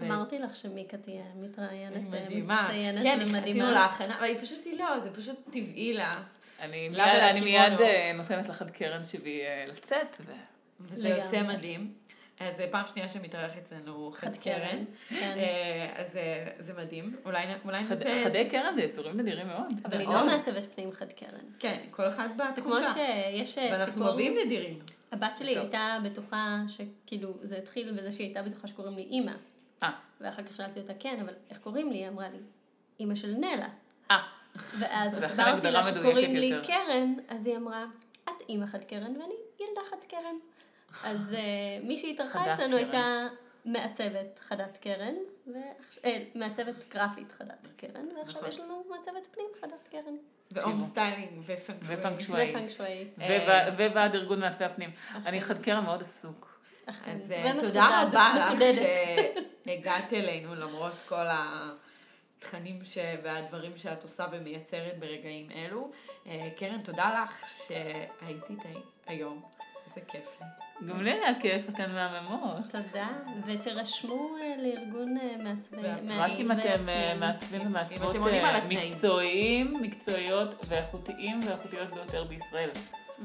[0.00, 2.62] אמרתי לך שמיקה תהיה מתראיינת היא אה, מדהימה.
[2.62, 3.70] מצטיינת כן, עשינו ומדהימה.
[3.70, 6.22] להכנה, אבל היא פשוט, היא לא, זה פשוט טבעי לה.
[6.60, 7.42] אני מיד.
[7.44, 11.08] מיד אה, נותנת לך עד קרן שבי אה, לצאת, לגמרי.
[11.24, 11.92] יוצא מדהים.
[12.40, 14.84] אז זה פעם שנייה שמתארח אצלנו חד קרן.
[15.08, 15.34] כן.
[15.38, 17.16] אה, אז אה, זה מדהים.
[17.24, 18.24] אולי נ- אולי חד- נעשה...
[18.24, 19.66] חדי קרן זה יצורים נדירים מאוד.
[19.84, 20.08] אבל היא.
[20.08, 21.44] לא מעצבת פנים חד קרן.
[21.58, 22.94] כן, כל אחד זה בתחום כמו שלה.
[22.94, 24.78] שיש אה, ואנחנו סיפור, אוהבים נדירים.
[25.12, 25.62] הבת שלי טוב.
[25.62, 29.32] הייתה בטוחה שכאילו זה התחיל בזה שהיא הייתה בטוחה שקוראים לי אימא.
[29.82, 29.90] אה,
[30.20, 31.98] ואחר כך שאלתי אותה כן, אבל איך קוראים לי?
[31.98, 32.38] היא אמרה לי,
[33.00, 33.68] אימא של נלה.
[34.56, 36.66] אה, ואז הסברתי לה שקוראים לי יותר.
[36.66, 37.84] קרן, אז היא אמרה,
[38.24, 40.36] את אימא חד קרן ואני ילדה חד קרן.
[41.04, 41.38] אז אה,
[41.82, 42.76] מי שהתארחה אצלנו.
[42.76, 43.26] הייתה
[43.64, 45.14] מעצבת חדת קרן,
[46.04, 48.48] אה, מעצבת גרפית חדת קרן, ועכשיו נכון.
[48.48, 50.14] יש לנו מעצבת פנים חדת קרן.
[50.50, 52.46] ו home styling ופנג ופנג שווי.
[52.46, 52.50] שווי.
[52.50, 53.08] ופנג שווי.
[53.76, 54.90] וו- וועד ארגון מעצבי הפנים.
[55.26, 56.60] אני חד קרן מאוד עסוק.
[56.86, 58.62] אז אה, תודה רבה לך.
[59.66, 61.26] שהגעת אלינו למרות כל
[62.40, 62.98] התכנים ש...
[63.22, 65.90] והדברים שאת עושה ומייצרת ברגעים אלו.
[66.26, 69.42] אה, קרן, תודה לך שהיית איתי היום.
[69.86, 70.46] איזה כיף לי.
[70.88, 72.56] גם לי היה כיף, אתן מהממות.
[72.72, 73.08] תודה,
[73.46, 75.76] ותירשמו אה, לארגון אה, מעצבי...
[75.82, 76.20] והפנים.
[76.20, 76.86] רק אם אתם.
[77.20, 78.16] מעצבים ומעצבות.
[78.68, 82.70] מקצועיים, מקצועיות ואיכותיים ואיכותיות ביותר בישראל.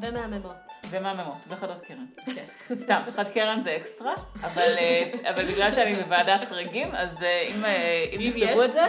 [0.01, 0.74] ומהממות.
[0.89, 2.05] ומהממות, וחדות קרן.
[2.35, 2.75] כן.
[2.77, 4.13] סתם, חד קרן זה אקסטרה,
[4.43, 8.69] אבל, אה, אבל בגלל שאני בוועדת חריגים, אז אה, אם, אה, אם אם תכתבו יש,
[8.69, 8.81] את זה.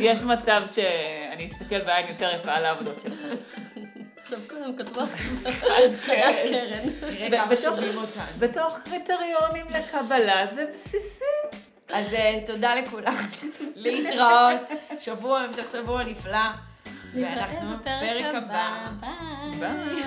[0.00, 3.34] יש מצב שאני אסתכל בעין יותר יפה על העבודות שלכם.
[4.22, 5.00] עכשיו כולם כתבו
[5.60, 6.90] חיית קרן.
[7.30, 8.22] כמה בתוך- שומעים אותנו.
[8.38, 11.24] בתוך קריטריונים לקבלה זה בסיסי.
[11.88, 12.06] אז
[12.46, 13.14] תודה לכולם.
[13.76, 14.70] להתראות.
[15.00, 16.38] שבוע, המשך שבוע נפלא.
[17.14, 18.84] ואנחנו בפרק הבא.
[19.60, 20.02] ביי.